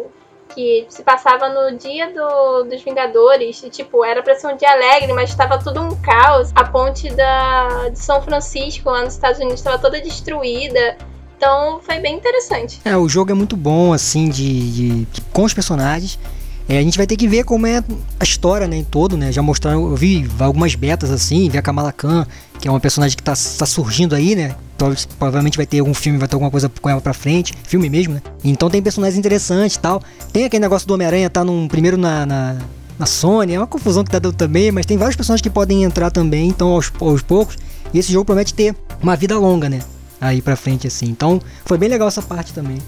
[0.54, 4.70] que se passava no dia do, dos Vingadores, e tipo, era pra ser um dia
[4.70, 6.52] alegre, mas estava tudo um caos.
[6.54, 10.96] A ponte da, de São Francisco, lá nos Estados Unidos, estava toda destruída.
[11.36, 12.80] Então foi bem interessante.
[12.84, 16.16] É, o jogo é muito bom, assim, de, de- com os personagens.
[16.68, 17.84] É, a gente vai ter que ver como é
[18.18, 19.30] a história, né, em todo, né?
[19.30, 22.26] Já mostraram, eu vi algumas betas assim, vi a Kamala Khan,
[22.58, 24.56] que é uma personagem que tá, tá surgindo aí, né?
[25.18, 28.14] Provavelmente vai ter algum filme, vai ter alguma coisa com ela pra frente, filme mesmo,
[28.14, 28.22] né?
[28.42, 30.02] Então tem personagens interessantes e tal.
[30.32, 32.56] Tem aquele negócio do Homem-Aranha, tá num, primeiro na, na,
[32.98, 35.84] na, Sony, é uma confusão que tá dando também, mas tem vários personagens que podem
[35.84, 37.58] entrar também, então aos, aos poucos.
[37.92, 39.80] E esse jogo promete ter uma vida longa, né?
[40.18, 41.06] Aí pra frente, assim.
[41.06, 42.78] Então foi bem legal essa parte também.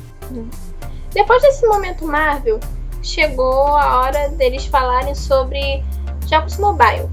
[1.12, 2.58] Depois desse momento Marvel,
[3.06, 5.82] chegou a hora deles falarem sobre
[6.28, 7.08] jogos mobile.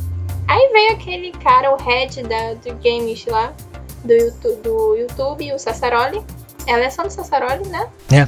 [0.47, 3.53] Aí veio aquele cara, o head da, do games lá,
[4.03, 6.21] do YouTube, do YouTube o Sassaroli.
[6.65, 7.87] É a versão do Sassaroli, né?
[8.11, 8.27] É.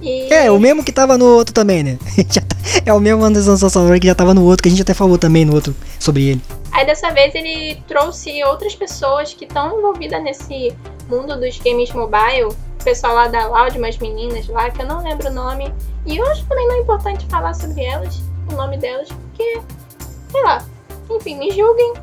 [0.00, 0.28] E...
[0.34, 1.98] É, o mesmo que tava no outro também, né?
[2.32, 2.42] Tá,
[2.84, 5.18] é o mesmo Anderson Sassaroli que já tava no outro, que a gente até falou
[5.18, 6.42] também no outro sobre ele.
[6.72, 10.74] Aí dessa vez ele trouxe outras pessoas que estão envolvidas nesse
[11.08, 15.02] mundo dos games mobile o pessoal lá da Loud, umas meninas lá, que eu não
[15.02, 15.72] lembro o nome.
[16.04, 18.20] E eu acho também não é importante falar sobre elas,
[18.52, 19.62] o nome delas, porque,
[20.30, 20.62] sei lá,
[21.10, 21.94] enfim, me julguem,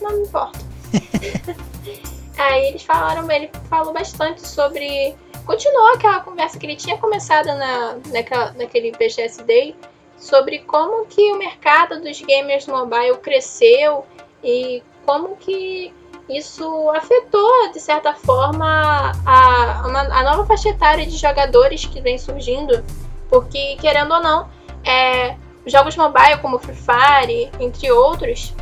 [0.00, 0.58] não me importa.
[2.38, 5.14] Aí eles falaram, ele falou bastante sobre.
[5.44, 9.76] Continuou aquela conversa que ele tinha começado na, naquela, naquele BGS Day
[10.16, 14.06] sobre como que o mercado dos gamers mobile cresceu
[14.42, 15.92] e como que
[16.28, 22.18] isso afetou, de certa forma, a, uma, a nova faixa etária de jogadores que vem
[22.18, 22.84] surgindo,
[23.30, 24.48] porque, querendo ou não,
[24.84, 25.36] é,
[25.66, 28.54] jogos mobile como Free Fire, entre outros,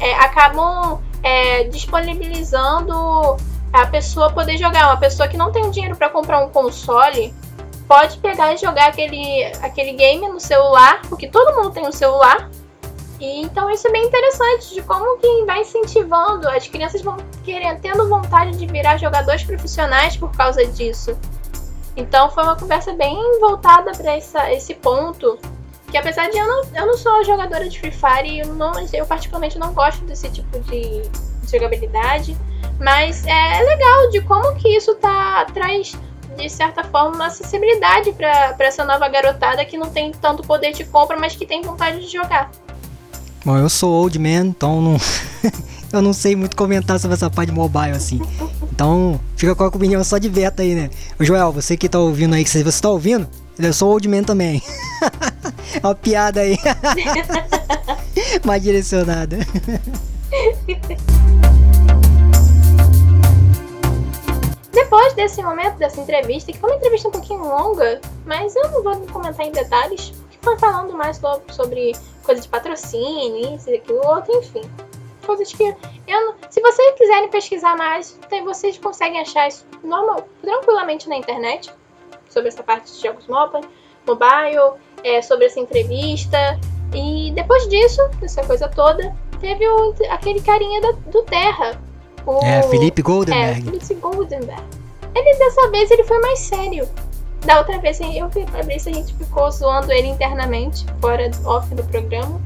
[0.00, 3.36] é, acabam é, disponibilizando
[3.72, 4.86] a pessoa poder jogar.
[4.86, 7.34] Uma pessoa que não tem dinheiro para comprar um console
[7.86, 12.50] pode pegar e jogar aquele, aquele game no celular, porque todo mundo tem um celular,
[13.20, 17.80] e, então isso é bem interessante de como que vai incentivando, as crianças vão querendo,
[17.80, 21.18] tendo vontade de virar jogadores profissionais por causa disso.
[21.96, 24.16] Então foi uma conversa bem voltada para
[24.52, 25.38] esse ponto.
[25.90, 29.06] Que apesar de eu não, eu não sou jogadora de Free Fire, eu, não, eu
[29.06, 32.36] particularmente não gosto desse tipo de, de jogabilidade.
[32.78, 35.96] Mas é legal de como que isso tá, traz,
[36.36, 40.84] de certa forma, uma acessibilidade para essa nova garotada que não tem tanto poder de
[40.84, 42.50] compra, mas que tem vontade de jogar.
[43.44, 44.96] Bom, eu sou old man, então não,
[45.92, 48.20] eu não sei muito comentar sobre essa parte de mobile assim.
[48.72, 50.90] Então, fica com a opinião só de beta aí, né?
[51.18, 54.22] O Joel, você que tá ouvindo aí, que você tá ouvindo, eu sou old man
[54.22, 54.62] também.
[55.74, 56.58] é uma piada aí.
[58.44, 59.38] Mais direcionada.
[64.72, 68.82] Depois desse momento, dessa entrevista, que foi uma entrevista um pouquinho longa, mas eu não
[68.82, 71.20] vou comentar em detalhes, foi falando mais
[71.50, 71.92] sobre
[72.24, 74.62] coisas de patrocínio, isso, aquilo, outro, enfim.
[75.24, 81.08] Coisas que eu Se vocês quiserem pesquisar mais, tem, vocês conseguem achar isso normal, tranquilamente
[81.08, 81.72] na internet.
[82.28, 83.66] Sobre essa parte de jogos mobile,
[84.06, 86.58] mobile é, sobre essa entrevista.
[86.94, 91.80] E depois disso, dessa coisa toda, teve o, aquele carinha da, do Terra.
[92.26, 93.60] O, é, Felipe Goldenberg.
[93.60, 94.62] É, Felipe Goldenberg.
[95.14, 96.88] Ele dessa vez ele foi mais sério.
[97.44, 101.72] Da outra vez eu vi a Fabrício, a gente ficou zoando ele internamente, fora off
[101.74, 102.40] do programa.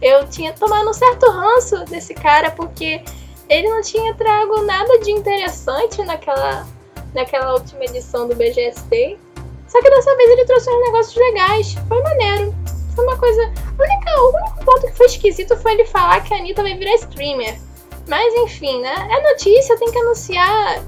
[0.00, 3.02] Eu tinha tomado um certo ranço desse cara porque
[3.48, 6.66] ele não tinha trago nada de interessante naquela,
[7.14, 9.18] naquela última edição do BGST.
[9.68, 11.74] Só que dessa vez ele trouxe uns negócios legais.
[11.88, 12.54] Foi maneiro.
[12.94, 13.42] Foi uma coisa.
[13.42, 16.94] Única, o único ponto que foi esquisito foi ele falar que a Anitta vai virar
[16.96, 17.58] streamer.
[18.08, 19.08] Mas enfim, né?
[19.10, 20.82] É notícia, tem que anunciar.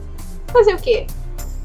[0.48, 1.06] Fazer o quê?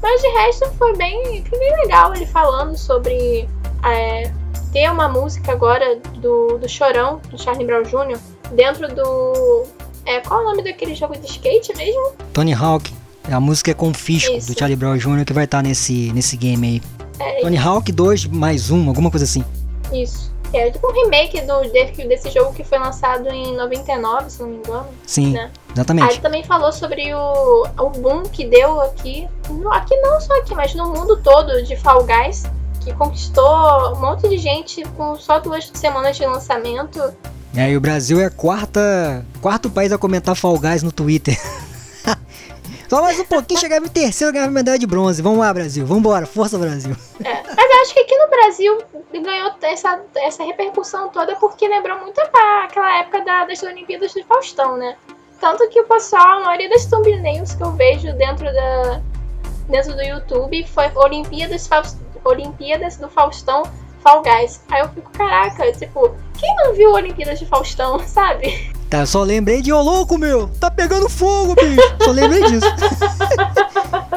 [0.02, 3.48] Mas de resto foi bem, foi bem legal ele falando sobre
[3.84, 4.32] é,
[4.72, 8.18] ter uma música agora do, do Chorão, do Charlie Brown Jr.,
[8.52, 9.64] dentro do.
[10.06, 12.12] É, qual é o nome daquele jogo de skate mesmo?
[12.32, 12.92] Tony Hawk.
[13.30, 14.52] A música é Confisco, Isso.
[14.52, 16.82] do Charlie Brown Jr., que vai estar nesse, nesse game aí.
[17.20, 19.44] É, Tony Hawk 2 mais um, alguma coisa assim.
[19.92, 20.32] Isso.
[20.52, 24.48] É tipo um remake do, desse, desse jogo que foi lançado em 99, se não
[24.48, 24.88] me engano.
[25.06, 25.50] Sim, né?
[25.72, 26.04] exatamente.
[26.04, 29.28] Aí ele também falou sobre o, o boom que deu aqui,
[29.72, 32.44] aqui não só aqui, mas no mundo todo de Fall Guys,
[32.80, 37.00] que conquistou um monte de gente com só duas semanas de lançamento.
[37.54, 41.38] É, e o Brasil é quarta, quarto país a comentar Fall Guys no Twitter.
[42.90, 45.22] Só mais um pouquinho, chegava em terceiro, ganhava medalha de bronze.
[45.22, 45.86] Vamos lá, Brasil.
[45.86, 46.96] Vambora, força Brasil.
[47.24, 48.78] É, mas eu acho que aqui no Brasil
[49.12, 54.76] ganhou essa, essa repercussão toda porque lembrou muito aquela época da, das Olimpíadas do Faustão,
[54.76, 54.96] né?
[55.40, 59.00] Tanto que o pessoal, a maioria das thumbnails que eu vejo dentro da
[59.68, 61.70] dentro do YouTube foi Olimpíadas,
[62.24, 63.62] Olimpíadas do Faustão
[64.02, 64.60] Fall Guys.
[64.70, 68.70] Aí eu fico, caraca, tipo, quem não viu Olimpíadas de Faustão, sabe?
[68.88, 71.94] Tá, só lembrei de, ô louco, meu, tá pegando fogo, bicho.
[72.02, 72.66] Só lembrei disso.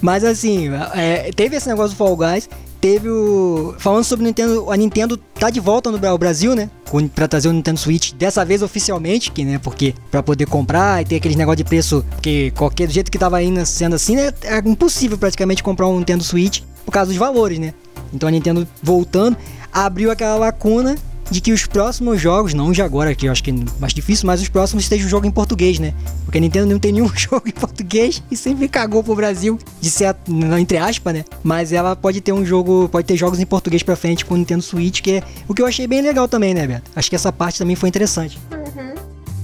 [0.00, 2.48] Mas assim, é, teve esse negócio do Fall Guys.
[2.80, 3.74] teve o.
[3.78, 6.68] Falando sobre Nintendo, a Nintendo tá de volta no Bra- Brasil, né?
[7.14, 9.60] Pra trazer o Nintendo Switch, dessa vez oficialmente, que, né?
[9.62, 13.18] Porque pra poder comprar e ter aqueles negócio de preço, porque qualquer do jeito que
[13.18, 14.32] tava indo sendo assim, né?
[14.42, 17.74] É impossível praticamente comprar um Nintendo Switch por causa dos valores, né?
[18.12, 19.36] Então a Nintendo voltando,
[19.72, 20.96] abriu aquela lacuna
[21.30, 24.26] de que os próximos jogos, não de agora, que eu acho que é mais difícil,
[24.26, 25.94] mas os próximos estejam jogo em português, né?
[26.24, 29.90] Porque a Nintendo não tem nenhum jogo em português e sempre cagou pro Brasil, de
[29.90, 30.14] ser,
[30.60, 31.24] entre aspas, né?
[31.42, 34.36] Mas ela pode ter um jogo, pode ter jogos em português pra frente com o
[34.36, 36.90] Nintendo Switch, que é o que eu achei bem legal também, né, Beto?
[36.94, 38.38] Acho que essa parte também foi interessante.
[38.52, 38.94] Uhum.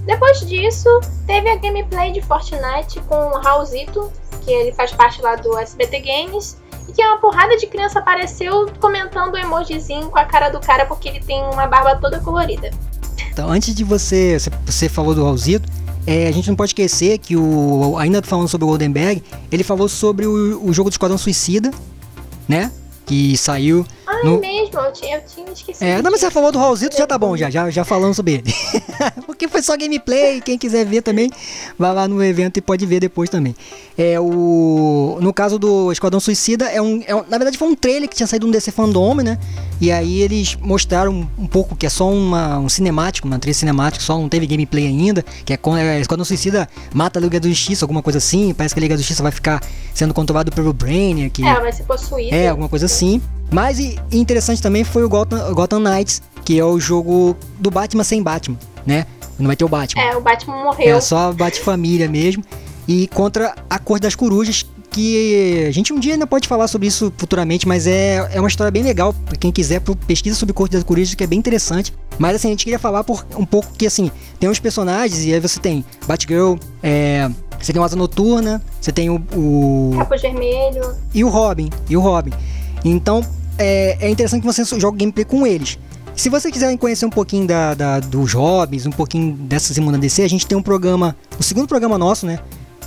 [0.05, 0.89] Depois disso,
[1.27, 4.11] teve a gameplay de Fortnite com o Raulzito,
[4.43, 6.57] que ele faz parte lá do SBT Games,
[6.89, 10.87] e que uma porrada de criança apareceu comentando o emojizinho com a cara do cara
[10.87, 12.71] porque ele tem uma barba toda colorida.
[13.31, 15.69] Então, antes de você, você- você falou do Raulzito,
[16.07, 19.23] é, a gente não pode esquecer que o, ainda falando sobre o Goldenberg,
[19.53, 21.71] ele falou sobre o, o jogo do Esquadrão Suicida,
[22.49, 22.73] né?
[23.07, 23.87] Que saiu
[24.23, 24.79] Ah, No- é mesmo?
[24.79, 25.83] Eu tinha, eu tinha esquecido.
[25.87, 26.35] É, não, mas você disso.
[26.35, 28.55] falou do Raulzito, já tá bom, já, já, já falando sobre ele.
[29.27, 31.31] Porque foi só gameplay, quem quiser ver também,
[31.79, 33.55] vai lá no evento e pode ver depois também.
[33.97, 35.19] É o.
[35.21, 38.17] No caso do Esquadrão Suicida, é um, é um- Na verdade, foi um trailer que
[38.17, 39.39] tinha saído no DC Fandom, né?
[39.81, 44.05] E aí eles mostraram um, pouco que é só uma, um cinemático, uma trilha cinemática,
[44.05, 45.25] só não teve gameplay ainda.
[45.45, 48.53] Que é quando é, Esquadrão Suicida mata a Liga da Justiça, alguma coisa assim.
[48.55, 49.61] Parece que a Liga da Justiça vai ficar
[49.95, 51.31] sendo controlado pelo Brainiac.
[51.31, 52.35] que É, vai ser possuído.
[52.35, 53.21] é, alguma coisa assim.
[53.51, 58.05] Mas e, interessante também foi o Gotham, Gotham Knights, que é o jogo do Batman
[58.05, 59.07] sem Batman, né?
[59.39, 60.03] Não vai ter o Batman.
[60.03, 60.97] É, o Batman morreu.
[60.97, 62.43] É só Bat-família mesmo.
[62.87, 66.89] E contra a Cor das Corujas, que a gente um dia ainda pode falar sobre
[66.89, 69.13] isso futuramente, mas é, é uma história bem legal.
[69.13, 71.93] Pra quem quiser, pesquisa sobre Cor das Corujas, que é bem interessante.
[72.19, 75.33] Mas assim, a gente queria falar por um pouco que assim, tem uns personagens, e
[75.33, 77.31] aí você tem Batgirl, é,
[77.61, 80.95] você tem o Asa Noturna, você tem o- o Capuz vermelho.
[81.15, 82.33] e o Robin, e o Robin.
[82.85, 83.25] Então
[83.59, 85.79] é, é interessante que você jogue gameplay com eles.
[86.15, 90.23] Se você quiser conhecer um pouquinho da, da- dos Robins, um pouquinho dessas irmãs DC,
[90.23, 92.41] a gente tem um programa, o segundo programa nosso, né?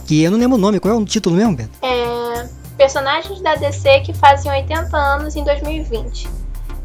[0.06, 1.70] Que eu não lembro o nome, qual é o título mesmo, Beto?
[1.82, 2.46] É,
[2.78, 6.28] personagens da DC que fazem 80 anos em 2020.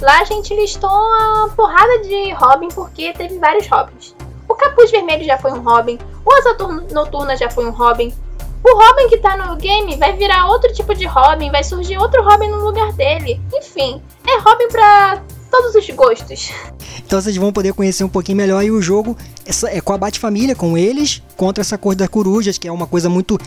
[0.01, 4.14] Lá a gente listou uma porrada de Robin porque teve vários Robins.
[4.49, 8.12] O Capuz Vermelho já foi um Robin, o Asa Tur- Noturna já foi um Robin.
[8.68, 12.20] O Robin que tá no game vai virar outro tipo de Robin, vai surgir outro
[12.24, 13.40] Robin no lugar dele.
[13.55, 16.50] Enfim, é Robin pra todos os gostos.
[16.98, 19.16] Então vocês vão poder conhecer um pouquinho melhor e o jogo
[19.66, 23.09] é com a Bat-família, com eles, contra essa cor das corujas, que é uma coisa
[23.09, 23.38] muito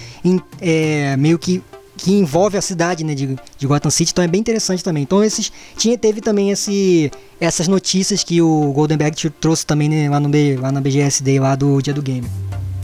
[0.61, 1.61] é, meio que
[1.97, 5.03] que envolve a cidade né, de, de Gotham City, então é bem interessante também.
[5.03, 10.17] Então esses tinha teve também esse, essas notícias que o Goldenberg trouxe também né, lá,
[10.17, 10.29] no,
[10.61, 12.25] lá na BGS Day lá do dia do game.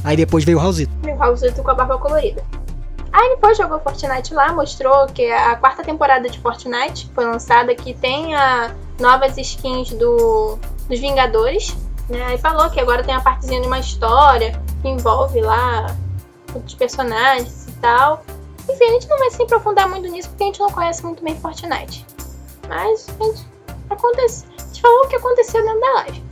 [0.06, 0.94] Aí depois veio o Raulzito.
[1.04, 2.44] E o Raulzito com a barba colorida.
[3.12, 7.94] Aí depois jogou Fortnite lá, mostrou que a quarta temporada de Fortnite foi lançada, que
[7.96, 11.76] tem a novas skins do, dos Vingadores.
[12.08, 12.24] Né?
[12.24, 15.88] Aí falou que agora tem uma partezinha de uma história que envolve lá
[16.54, 18.24] outros personagens e tal.
[18.70, 21.24] Enfim, a gente não vai se aprofundar muito nisso porque a gente não conhece muito
[21.24, 22.06] bem Fortnite.
[22.70, 23.48] Mas a gente,
[23.90, 26.24] acontece, a gente falou o que aconteceu dentro da live.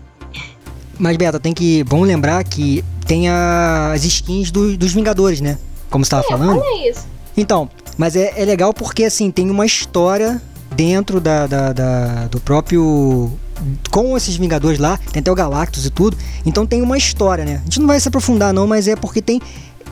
[0.99, 1.83] Mas Beto, tem que.
[1.83, 5.57] Vamos lembrar que tem as skins do- dos Vingadores, né?
[5.89, 6.59] Como você tava É, falando.
[6.59, 7.05] olha isso.
[7.35, 10.41] Então, mas é, é legal porque assim, tem uma história
[10.75, 13.31] dentro da, da- da- do próprio.
[13.91, 16.17] Com esses Vingadores lá, tem até o Galactus e tudo.
[16.45, 17.57] Então tem uma história, né?
[17.61, 19.41] A gente não vai se aprofundar, não, mas é porque tem.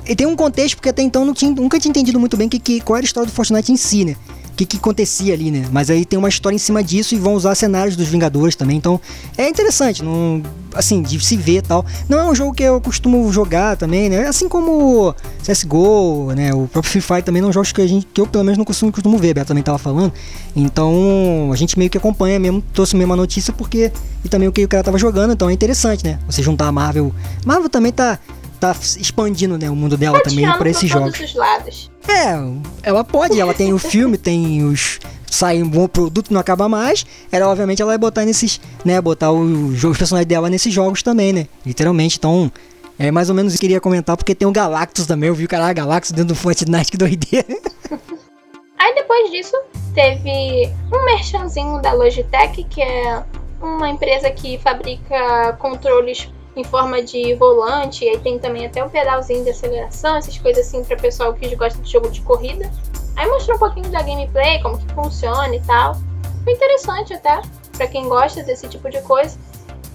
[0.05, 2.57] E tem um contexto, porque até então não tinha, nunca tinha entendido muito bem que,
[2.59, 4.15] que, qual era a história do Fortnite em si, né?
[4.61, 5.65] Que, que acontecia ali, né?
[5.71, 8.77] Mas aí tem uma história em cima disso e vão usar cenários dos Vingadores também.
[8.77, 9.01] Então
[9.35, 10.43] é interessante, não,
[10.75, 11.83] assim, de se ver tal.
[12.07, 14.27] Não é um jogo que eu costumo jogar também, né?
[14.27, 16.53] Assim como CSGO, né?
[16.53, 18.63] O próprio Free Fire também não jogos que a gente, que eu pelo menos não
[18.63, 20.13] costumo, costumo ver, Beto também tava falando.
[20.55, 23.91] Então a gente meio que acompanha mesmo, trouxe mesmo a notícia porque.
[24.23, 26.19] E também o que o cara tava jogando, então é interessante, né?
[26.27, 27.11] Você juntar a Marvel.
[27.43, 28.19] Marvel também tá.
[28.61, 31.13] Tá expandindo né, o mundo dela Tá também para esses jogos.
[31.17, 31.91] todos os lados.
[32.07, 32.35] É,
[32.83, 34.99] ela pode, ela tem o filme, tem os.
[35.25, 37.03] Sai um bom produto, não acaba mais.
[37.31, 38.61] Ela, obviamente, ela vai botar nesses.
[38.85, 41.47] né, botar o jogo, os personagens dela nesses jogos também, né?
[41.65, 42.51] Literalmente, então.
[42.99, 45.27] É mais ou menos isso que eu queria comentar, porque tem o Galactus também.
[45.29, 47.47] Eu vi o cara Galactus dentro do Fortnite, que doideira.
[48.77, 49.55] Aí depois disso,
[49.95, 53.23] teve um merchanzinho da Logitech, que é
[53.59, 58.89] uma empresa que fabrica controles em forma de volante, e aí tem também até um
[58.89, 62.69] pedalzinho de aceleração, essas coisas assim para pessoal que gosta de jogo de corrida.
[63.15, 65.95] Aí mostrou um pouquinho da gameplay, como que funciona e tal.
[66.43, 67.41] Foi interessante até,
[67.77, 69.37] para quem gosta desse tipo de coisa.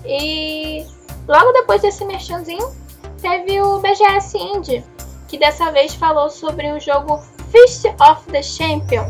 [0.04, 0.86] E
[1.26, 2.70] logo depois desse merchanzinho,
[3.20, 4.84] teve o BGS Indie,
[5.28, 9.04] que dessa vez falou sobre o jogo Fist of the Champion,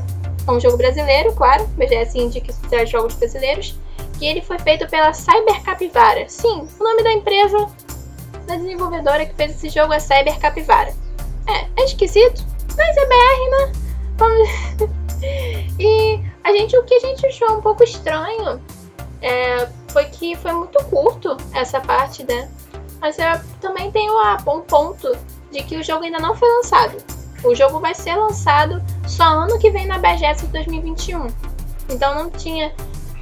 [0.46, 1.66] É um jogo brasileiro, claro.
[1.76, 3.74] BGS indica que traz jogos brasileiros.
[4.20, 6.28] E ele foi feito pela Cyber Capivara.
[6.28, 7.66] Sim, o nome da empresa
[8.46, 10.94] da desenvolvedora que fez esse jogo é Cyber Capivara.
[11.46, 12.44] É, é esquisito,
[12.76, 13.72] mas é BR, né?
[14.16, 14.48] Vamos...
[15.78, 18.60] e a gente, o que a gente achou um pouco estranho
[19.20, 22.48] é, foi que foi muito curto essa parte, né?
[23.00, 24.14] Mas eu também tenho
[24.46, 25.16] um ponto
[25.50, 26.96] de que o jogo ainda não foi lançado.
[27.44, 31.26] O jogo vai ser lançado só ano que vem na BGS 2021.
[31.88, 32.74] Então não tinha.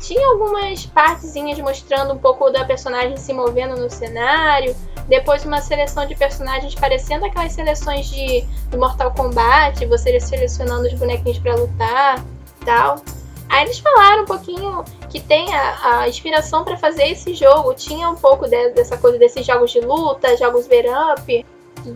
[0.07, 4.77] Tinha algumas partezinhas mostrando um pouco da personagem se movendo no cenário.
[5.09, 10.93] Depois uma seleção de personagens parecendo aquelas seleções de, de Mortal Kombat, você selecionando os
[10.93, 12.23] bonequinhos para lutar
[12.67, 12.97] tal.
[13.49, 17.73] Aí eles falaram um pouquinho que tem a, a inspiração para fazer esse jogo.
[17.73, 21.47] Tinha um pouco de, dessa coisa desses jogos de luta, jogos beat up,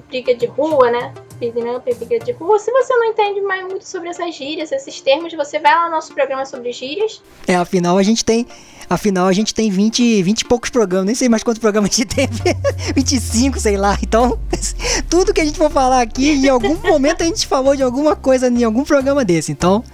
[0.09, 1.13] briga de rua, né?
[1.39, 2.35] De.
[2.59, 5.91] Se você não entende mais muito sobre essas gírias, esses termos, você vai lá no
[5.95, 7.23] nosso programa sobre gírias.
[7.47, 8.47] É, afinal a gente tem.
[8.91, 11.95] Afinal, a gente tem 20, 20 e poucos programas, nem sei mais quantos programas a
[11.95, 12.27] gente tem.
[12.97, 13.99] 25, sei lá.
[14.03, 14.39] Então,
[15.11, 18.17] tudo que a gente for falar aqui, em algum momento a gente falou de alguma
[18.17, 19.53] coisa em algum programa desse.
[19.53, 19.85] Então,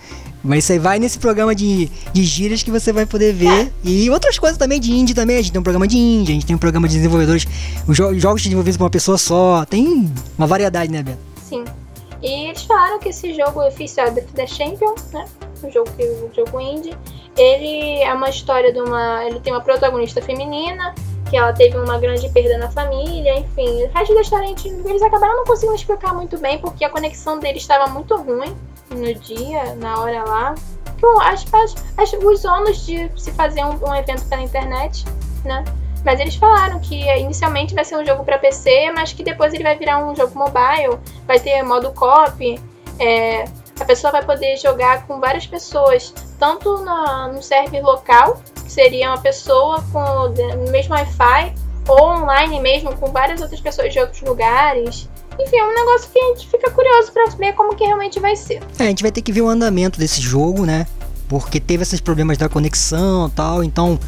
[0.45, 3.73] mas você vai nesse programa de, de gírias que você vai poder ver.
[3.83, 5.39] E outras coisas também de indie também.
[5.39, 7.47] A gente tem um programa de indie, a gente tem um programa de desenvolvedores,
[7.89, 9.65] os jo jogos desenvolvidos por uma pessoa só.
[9.65, 11.34] Tem uma variedade, né, Beto?
[11.45, 11.65] Sim.
[12.23, 15.27] E eles falaram que esse jogo oficial é The Champion, né?
[15.63, 16.97] O jogo, o jogo indie.
[17.37, 19.25] Ele é uma história de uma.
[19.25, 20.95] Ele tem uma protagonista feminina,
[21.29, 23.85] que ela teve uma grande perda na família, enfim.
[23.85, 24.55] O resto da história
[24.87, 28.57] eles acabaram não conseguindo explicar muito bem, porque a conexão deles estava muito ruim
[28.91, 30.55] no dia, na hora lá.
[31.21, 35.05] As, as, as, os ônus de se fazer um, um, evento pela internet,
[35.45, 35.63] né?
[36.05, 39.63] Mas eles falaram que inicialmente vai ser um jogo para PC, mas que depois ele
[39.63, 42.61] vai virar um jogo mobile, vai ter modo copy,
[42.99, 43.45] é,
[43.81, 49.09] a pessoa vai poder jogar com várias pessoas, tanto na, no server local, que seria
[49.09, 51.55] uma pessoa com o mesmo Wi-Fi,
[51.89, 55.09] ou online mesmo, com várias outras pessoas de outros lugares.
[55.39, 58.37] Enfim, é um negócio que a gente fica curioso para ver como que realmente vai
[58.37, 58.63] ser.
[58.79, 60.87] É, a gente vai ter que ver o andamento desse jogo, né?
[61.29, 63.99] Porque teve esses problemas da conexão tal, então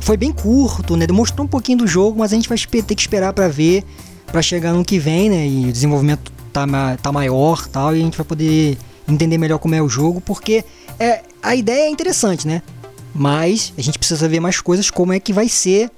[0.00, 1.06] foi bem curto, né?
[1.06, 3.84] Demonstrou um pouquinho do jogo, mas a gente vai ter que esperar para ver,
[4.26, 5.46] para chegar no que vem, né?
[5.46, 6.66] E o desenvolvimento tá,
[7.00, 8.78] tá maior tal, e a gente vai poder
[9.08, 10.64] entender melhor como é o jogo, porque
[10.98, 12.62] é, a ideia é interessante, né?
[13.14, 15.90] Mas a gente precisa ver mais coisas, como é que vai ser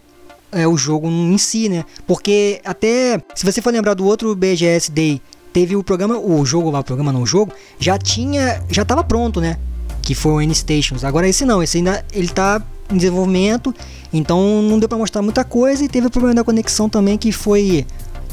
[0.53, 1.85] é, o jogo em si, né?
[2.07, 5.21] Porque até, se você for lembrar do outro BGS Day,
[5.53, 9.03] teve o programa, o jogo lá, o programa não, o jogo, já tinha, já tava
[9.03, 9.57] pronto, né?
[10.03, 11.05] Que foi o N-Stations.
[11.05, 13.75] Agora esse não, esse ainda, ele tá em desenvolvimento,
[14.13, 17.33] então não deu para mostrar muita coisa e teve o problema da conexão também que
[17.33, 17.87] foi,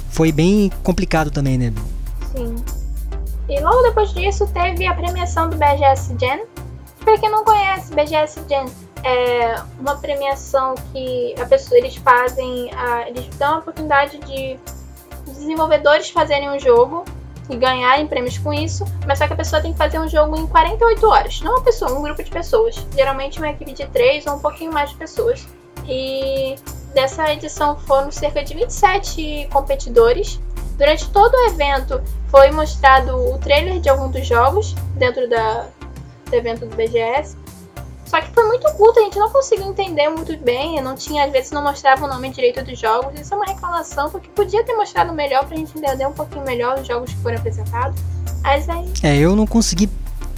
[0.09, 1.73] foi bem complicado também, né?
[2.31, 2.55] Sim.
[3.47, 6.45] E logo depois disso teve a premiação do BGS Gen.
[7.03, 8.65] Pra quem não conhece, BGS Gen
[9.03, 14.57] é uma premiação que a pessoa, eles fazem, a, eles dão a oportunidade de
[15.27, 17.05] desenvolvedores fazerem um jogo
[17.49, 20.37] e ganharem prêmios com isso, mas só que a pessoa tem que fazer um jogo
[20.37, 21.41] em 48 horas.
[21.41, 22.75] Não uma pessoa, um grupo de pessoas.
[22.95, 25.47] Geralmente uma equipe de três ou um pouquinho mais de pessoas.
[25.87, 26.55] E
[26.93, 30.39] dessa edição foram cerca de 27 competidores.
[30.77, 35.67] Durante todo o evento foi mostrado o trailer de algum dos jogos dentro da,
[36.29, 37.37] do evento do BGS.
[38.05, 40.77] Só que foi muito curto, a gente não conseguiu entender muito bem.
[40.77, 43.19] Eu não tinha, às vezes não mostrava o nome direito dos jogos.
[43.19, 46.79] Isso é uma reclamação, porque podia ter mostrado melhor pra gente entender um pouquinho melhor
[46.79, 47.99] os jogos que foram apresentados.
[48.43, 48.91] Mas aí.
[49.01, 49.89] É, eu não consegui.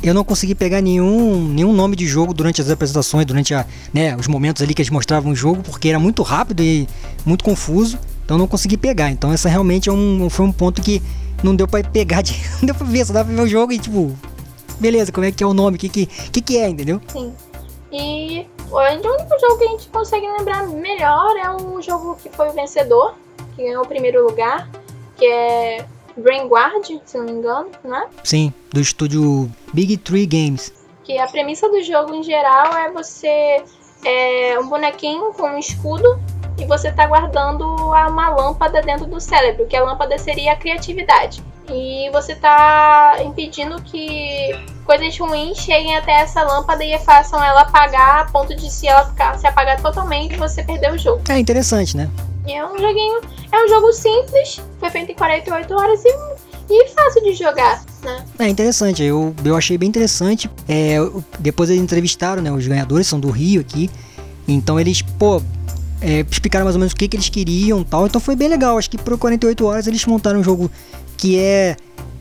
[0.02, 4.16] Eu não consegui pegar nenhum, nenhum nome de jogo durante as apresentações, durante a, né,
[4.16, 6.88] os momentos ali que eles mostravam o jogo, porque era muito rápido e
[7.26, 7.98] muito confuso.
[8.24, 9.10] Então não consegui pegar.
[9.10, 11.02] Então essa realmente é um, foi um ponto que
[11.44, 13.74] não deu para pegar, de, não deu pra ver, só dá pra ver o jogo
[13.74, 14.16] e tipo,
[14.80, 17.02] beleza, como é que é o nome, o que, que, que, que é, entendeu?
[17.08, 17.34] Sim.
[17.92, 22.50] E o único jogo que a gente consegue lembrar melhor é o jogo que foi
[22.50, 23.16] o vencedor,
[23.56, 24.70] que ganhou o primeiro lugar,
[25.16, 25.86] que é
[26.18, 28.08] Brain Guard, se não me engano, né?
[28.24, 30.74] Sim, do estúdio Big Tree Games.
[31.04, 33.64] Que a premissa do jogo em geral é você
[34.04, 36.20] é um bonequinho com um escudo
[36.58, 41.44] e você tá guardando uma lâmpada dentro do cérebro, que a lâmpada seria a criatividade.
[41.70, 44.52] E você tá impedindo que
[44.86, 49.06] coisas ruins cheguem até essa lâmpada e façam ela apagar a ponto de se ela
[49.06, 51.22] ficar, se apagar totalmente você perder o jogo.
[51.30, 52.10] É interessante, né?
[52.48, 53.20] E é um joguinho,
[53.52, 58.26] é um jogo simples, foi feito em 48 horas e, e fácil de jogar, né?
[58.40, 60.50] É interessante, eu, eu achei bem interessante.
[60.70, 60.96] É,
[61.38, 62.50] depois eles entrevistaram, né?
[62.50, 63.90] Os ganhadores são do Rio aqui.
[64.48, 65.42] Então eles, pô,
[66.02, 68.06] é, explicaram mais ou menos o que, que eles queriam tal.
[68.06, 68.78] Então foi bem legal.
[68.78, 70.70] Acho que por 48 horas eles montaram um jogo
[71.16, 71.76] que é,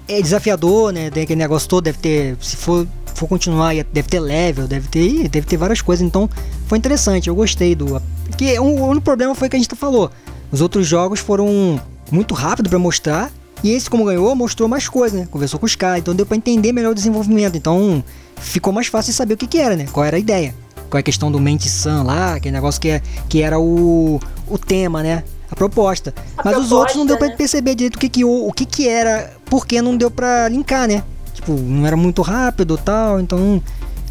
[0.08, 1.10] é desafiador, né?
[1.10, 2.36] Tem aquele negócio todo, deve ter.
[2.40, 6.06] Se for for continuar, deve ter level, deve ter, deve ter várias coisas.
[6.06, 6.28] Então,
[6.66, 8.00] foi interessante, eu gostei do.
[8.36, 10.10] Que o único problema foi que a gente falou.
[10.52, 13.30] Os outros jogos foram muito rápido para mostrar.
[13.64, 15.26] E esse, como ganhou, mostrou mais coisas, né?
[15.30, 17.56] Conversou com os caras, então deu para entender melhor o desenvolvimento.
[17.56, 18.04] Então,
[18.36, 19.86] ficou mais fácil saber o que, que era, né?
[19.90, 20.54] Qual era a ideia.
[20.88, 24.20] Qual é a questão do Mente San lá, aquele negócio que, é, que era o,
[24.48, 25.24] o tema, né?
[25.50, 26.14] A proposta.
[26.36, 27.36] A Mas proposta, os outros não deu pra né?
[27.36, 30.88] perceber direito o que que, o, o que que era, porque não deu pra linkar,
[30.88, 31.02] né?
[31.32, 33.62] Tipo, não era muito rápido tal, então.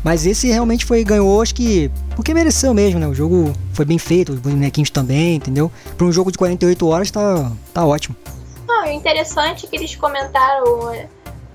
[0.03, 1.89] Mas esse realmente foi, ganhou, acho que.
[2.15, 3.07] Porque mereceu mesmo, né?
[3.07, 5.71] O jogo foi bem feito, os bonequinhos também, entendeu?
[5.97, 8.15] Pra um jogo de 48 horas tá, tá ótimo.
[8.67, 11.07] Não, e o interessante é que eles comentaram, é,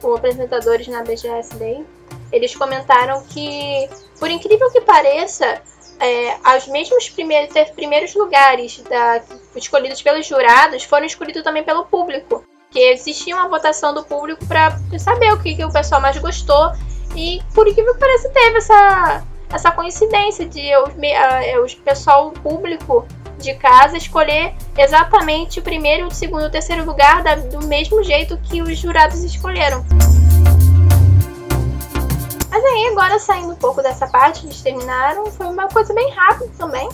[0.02, 1.84] os apresentadores na BGS Day,
[2.32, 5.60] eles comentaram que, por incrível que pareça,
[5.98, 9.22] é, os mesmos primeiros, primeiros lugares da,
[9.54, 12.44] escolhidos pelos jurados foram escolhidos também pelo público.
[12.70, 16.70] Que existia uma votação do público para saber o que, que o pessoal mais gostou.
[17.16, 23.04] E por incrível que pareça, teve essa, essa coincidência de ah, é, pessoal o público
[23.38, 28.02] de casa escolher exatamente o primeiro, o segundo e o terceiro lugar da- do mesmo
[28.04, 29.84] jeito que os jurados escolheram.
[33.50, 36.88] Um pouco dessa parte, eles terminaram, foi uma coisa bem rápida também.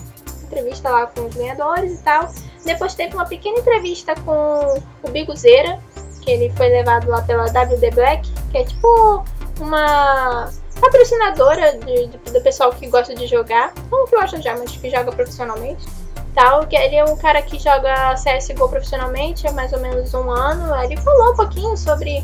[0.44, 2.28] Entrevista lá com os ganhadores e tal.
[2.64, 5.78] Depois teve uma pequena entrevista com o Biguzeira,
[6.22, 9.24] que ele foi levado lá pela WD Black, que é tipo
[9.60, 10.50] uma
[10.80, 13.72] patrocinadora de- de- do pessoal que gosta de jogar.
[13.90, 15.86] Não que gosta já, mas que joga profissionalmente.
[16.34, 20.30] Tal, que ele é um cara que joga CSGO profissionalmente há mais ou menos um
[20.30, 20.74] ano.
[20.84, 22.22] Ele falou um pouquinho sobre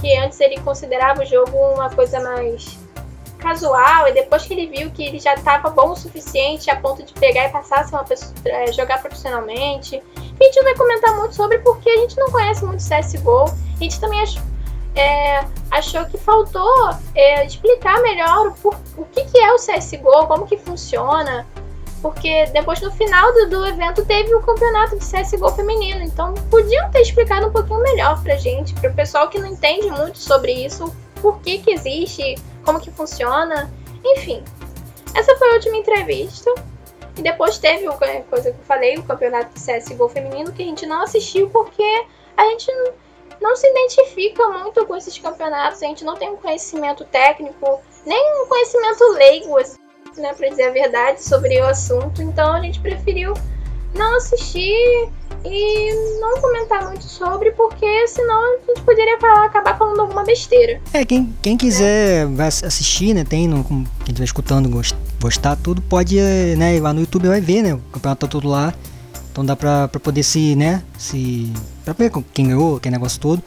[0.00, 2.78] que antes ele considerava o jogo uma coisa mais
[3.38, 7.02] casual, e depois que ele viu que ele já estava bom o suficiente a ponto
[7.02, 10.02] de pegar e passar a ser uma pessoa, é, jogar profissionalmente.
[10.16, 13.44] A gente não vai comentar muito sobre porque a gente não conhece muito CSGO.
[13.44, 14.22] A gente também
[14.94, 20.26] é, achou que faltou é, explicar melhor o, por- o que, que é o CSGO,
[20.26, 21.46] como que funciona.
[22.02, 26.02] Porque depois no final do, do evento teve o campeonato de CSGO feminino.
[26.02, 30.18] Então podiam ter explicado um pouquinho melhor pra gente, pro pessoal que não entende muito
[30.18, 32.36] sobre isso, por que que existe,
[32.66, 33.72] como que funciona,
[34.04, 34.44] enfim.
[35.14, 36.52] Essa foi a última entrevista.
[37.16, 40.66] E depois teve o coisa que eu falei, o campeonato de CSGO feminino, que a
[40.66, 42.04] gente não assistiu porque
[42.36, 42.70] a gente
[43.40, 48.42] não se identifica muito com esses campeonatos, a gente não tem um conhecimento técnico, nem
[48.42, 49.78] um conhecimento leigo, assim,
[50.18, 52.20] né, pra dizer a verdade, sobre o assunto.
[52.20, 53.32] Então a gente preferiu
[53.96, 55.08] não assistir
[55.44, 60.80] e não comentar muito sobre, porque senão a gente poderia falar, acabar falando alguma besteira.
[60.92, 63.24] É, quem, quem quiser ass- assistir, né?
[63.24, 66.76] Tem, no, quem estiver escutando, gost- gostar, tudo, pode, eh, né?
[66.76, 67.74] Ir lá no YouTube vai ver, né?
[67.74, 68.74] O campeonato tá tudo lá.
[69.30, 70.82] Então dá pra, pra poder se, né?
[70.98, 71.52] Se.
[71.84, 73.42] Pra ver quem ganhou, aquele negócio todo.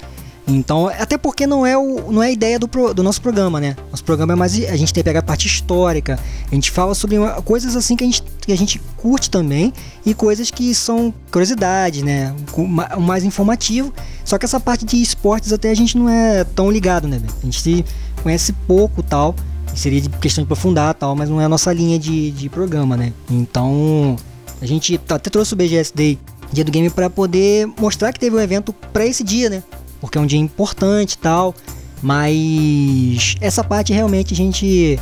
[0.50, 3.60] Então, até porque não é, o, não é a ideia do, pro- do nosso programa,
[3.60, 3.76] né?
[3.92, 4.54] Nosso programa é mais.
[4.56, 6.20] A gente tem que pegar a parte histórica.
[6.52, 9.72] A gente fala sobre coisas assim que a, gente, que a gente curte também.
[10.06, 12.34] E coisas que são curiosidade, né?
[12.54, 13.94] O ma- o mais informativo.
[14.26, 17.22] Só que essa parte de esportes até a gente não é tão ligado, né?
[17.42, 17.86] A gente se
[18.24, 19.36] conhece pouco tal.
[19.76, 23.14] Seria questão de aprofundar tal, mas não é a nossa linha de, de programa, né?
[23.30, 24.16] Então,
[24.60, 26.18] a gente até trouxe o BGS Day,
[26.52, 29.64] dia do game, para poder mostrar que teve um evento para esse dia, né?
[30.00, 31.54] Porque é um dia importante e tal.
[32.02, 35.00] Mas essa parte realmente a gente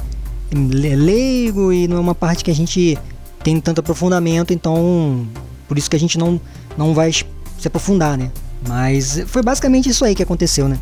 [0.51, 2.97] é leigo e não é uma parte que a gente
[3.43, 5.27] tem tanto aprofundamento, então
[5.67, 6.41] por isso que a gente não,
[6.75, 8.31] não vai se aprofundar, né?
[8.67, 10.79] Mas foi basicamente isso aí que aconteceu, né?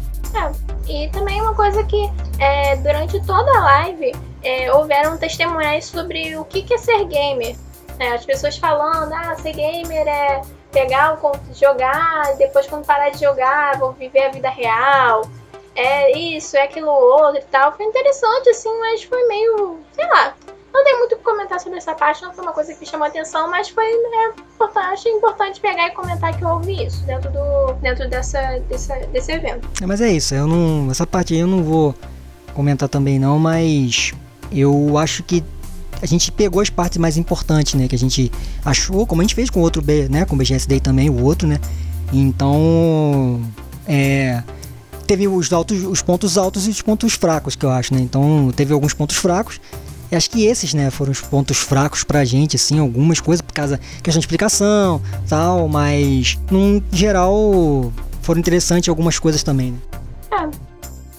[0.88, 2.10] E também uma coisa que
[2.40, 4.14] é, durante toda a live
[4.44, 7.56] é, houveram testemunhais sobre o que, que é ser gamer.
[7.98, 8.14] né?
[8.14, 10.42] as pessoas falando, ah, ser gamer é
[10.76, 15.26] pegar o conto, jogar, e depois quando parar de jogar, vou viver a vida real.
[15.74, 17.72] É isso, é aquilo outro e tal.
[17.72, 19.80] Foi interessante, assim, mas foi meio.
[19.94, 20.34] sei lá.
[20.74, 23.08] Não tem muito o que comentar sobre essa parte, não foi uma coisa que chamou
[23.08, 27.32] atenção, mas foi é, importante, achei importante pegar e comentar que eu ouvi isso dentro,
[27.32, 29.66] do, dentro dessa, dessa, desse evento.
[29.82, 30.92] É, mas é isso, eu não.
[30.92, 31.96] Essa parte aí eu não vou
[32.54, 34.12] comentar também não, mas
[34.52, 35.42] eu acho que
[36.06, 37.88] a gente pegou as partes mais importantes, né?
[37.88, 38.32] Que a gente
[38.64, 40.26] achou, como a gente fez com o outro B, né?
[40.26, 41.60] Com o BGS Day também, o outro, né?
[42.14, 43.42] Então.
[43.88, 44.44] É.
[45.06, 48.02] Teve os altos, os pontos altos e os pontos fracos, que eu acho, né?
[48.02, 49.60] Então teve alguns pontos fracos.
[50.12, 53.80] Acho que esses, né, foram os pontos fracos pra gente, assim, algumas coisas, por causa
[54.02, 57.92] questão de explicação, tal, mas no geral
[58.22, 59.80] foram interessantes algumas coisas também, né?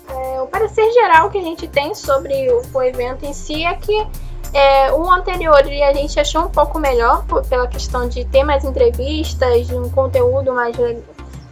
[0.09, 2.33] É, o parecer geral que a gente tem sobre
[2.73, 4.07] o evento em si é que
[4.53, 9.67] é, o anterior a gente achou um pouco melhor pela questão de ter mais entrevistas,
[9.67, 10.77] de um conteúdo mais,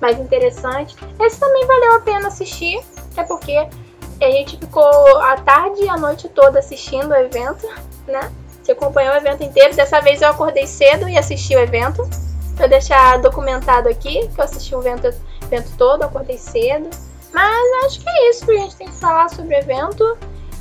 [0.01, 0.97] mais interessante.
[1.21, 2.81] Esse também valeu a pena assistir,
[3.13, 3.57] até porque
[4.21, 7.69] a gente ficou a tarde e a noite toda assistindo o evento,
[8.07, 8.33] né?
[8.63, 9.75] Você acompanhou o evento inteiro.
[9.75, 12.03] Dessa vez eu acordei cedo e assisti o evento.
[12.57, 16.89] Vou deixar documentado aqui que eu assisti o evento, evento todo, acordei cedo.
[17.33, 20.17] Mas acho que é isso que a gente tem que falar sobre o evento.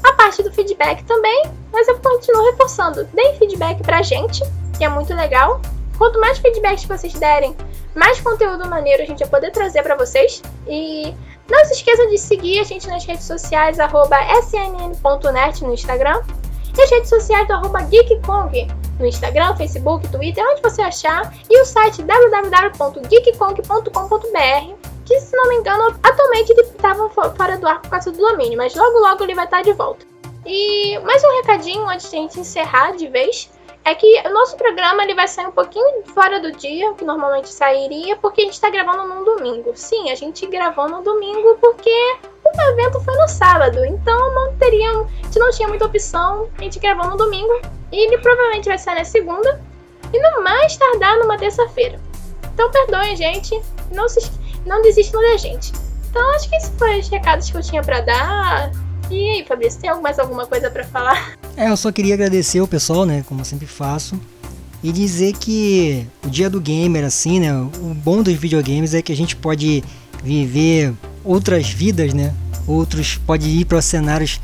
[0.03, 3.05] a parte do feedback também, mas eu continuo reforçando.
[3.05, 4.43] Deem feedback pra gente,
[4.77, 5.61] que é muito legal.
[5.97, 7.57] Quanto mais feedbacks vocês derem,
[7.95, 10.43] mais conteúdo maneiro a gente vai poder trazer para vocês.
[10.67, 11.15] E
[11.51, 16.23] não se esqueça de seguir a gente nas redes sociais, snn.net no Instagram.
[16.77, 18.69] E as redes sociais do arroba GeekKong
[19.01, 21.35] no Instagram, Facebook, Twitter, onde você achar.
[21.51, 27.81] E o site www.geekkong.com.br que, se não me engano, atualmente ele estava fora do ar
[27.81, 30.07] por causa do domínio, mas logo logo ele vai estar de volta.
[30.45, 33.51] E mais um recadinho antes de a gente encerrar de vez
[33.85, 37.49] é que o nosso programa ele vai sair um pouquinho fora do dia que normalmente
[37.49, 39.73] sairia, porque a gente está gravando num domingo.
[39.75, 44.91] Sim, a gente gravou no domingo porque o evento foi no sábado, então não teria,
[44.91, 48.79] a gente não tinha muita opção, a gente gravou no domingo e ele provavelmente vai
[48.79, 49.59] sair na segunda
[50.13, 51.99] e no mais tardar numa terça-feira.
[52.53, 53.59] Então perdoem, gente,
[53.91, 54.21] não se
[54.67, 55.73] não desistam da gente.
[56.11, 58.73] Então acho que esses foram os recados que eu tinha para dar.
[59.11, 61.39] E aí, Fabrício, tem mais alguma coisa para falar?
[61.57, 64.21] É, eu só queria agradecer o pessoal, né, como eu sempre faço,
[64.83, 69.11] e dizer que o dia do gamer, assim, né, o bom dos videogames é que
[69.11, 69.83] a gente pode
[70.23, 70.93] viver
[71.25, 72.35] outras vidas, né,
[72.67, 74.41] outros, pode ir para cenários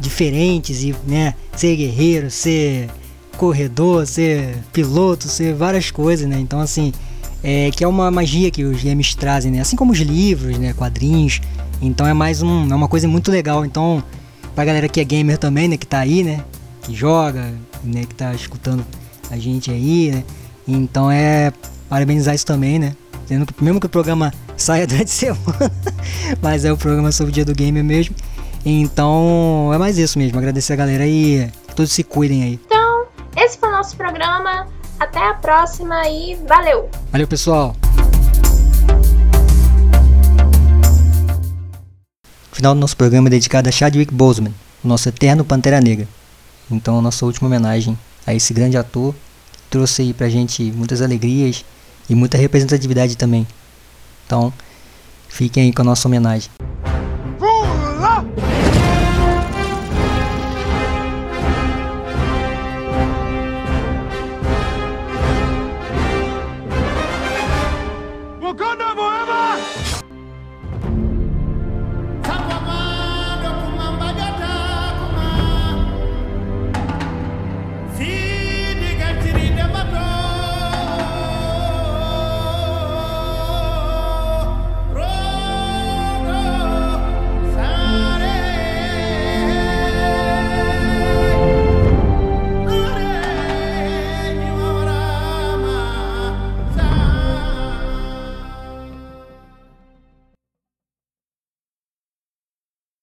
[0.00, 2.90] diferentes e, né, ser guerreiro, ser
[3.36, 6.92] corredor, ser piloto, ser várias coisas, né, então, assim,
[7.42, 10.72] é, que é uma magia que os games trazem, né, assim como os livros, né,
[10.72, 11.40] quadrinhos,
[11.80, 13.64] então é mais um, é uma coisa muito legal.
[13.64, 14.02] Então,
[14.54, 16.44] pra galera que é gamer também, né, que tá aí, né,
[16.82, 17.52] que joga,
[17.84, 18.84] né, que tá escutando
[19.30, 20.24] a gente aí, né.
[20.66, 21.52] Então é
[21.88, 22.94] parabenizar isso também, né.
[23.60, 25.72] Mesmo que o programa saia durante a semana,
[26.42, 28.14] mas é o programa sobre o dia do gamer mesmo.
[28.64, 32.60] Então é mais isso mesmo, agradecer a galera e todos se cuidem aí.
[32.66, 34.66] Então, esse foi o nosso programa.
[34.98, 36.90] Até a próxima e valeu!
[37.12, 37.76] Valeu, pessoal!
[42.58, 46.08] final do nosso programa é dedicado a Chadwick Boseman, o nosso eterno Pantera Negra.
[46.68, 47.96] Então, a nossa última homenagem
[48.26, 49.14] a esse grande ator
[49.52, 51.64] que trouxe aí pra gente muitas alegrias
[52.10, 53.46] e muita representatividade também.
[54.26, 54.52] Então,
[55.28, 56.50] fiquem aí com a nossa homenagem.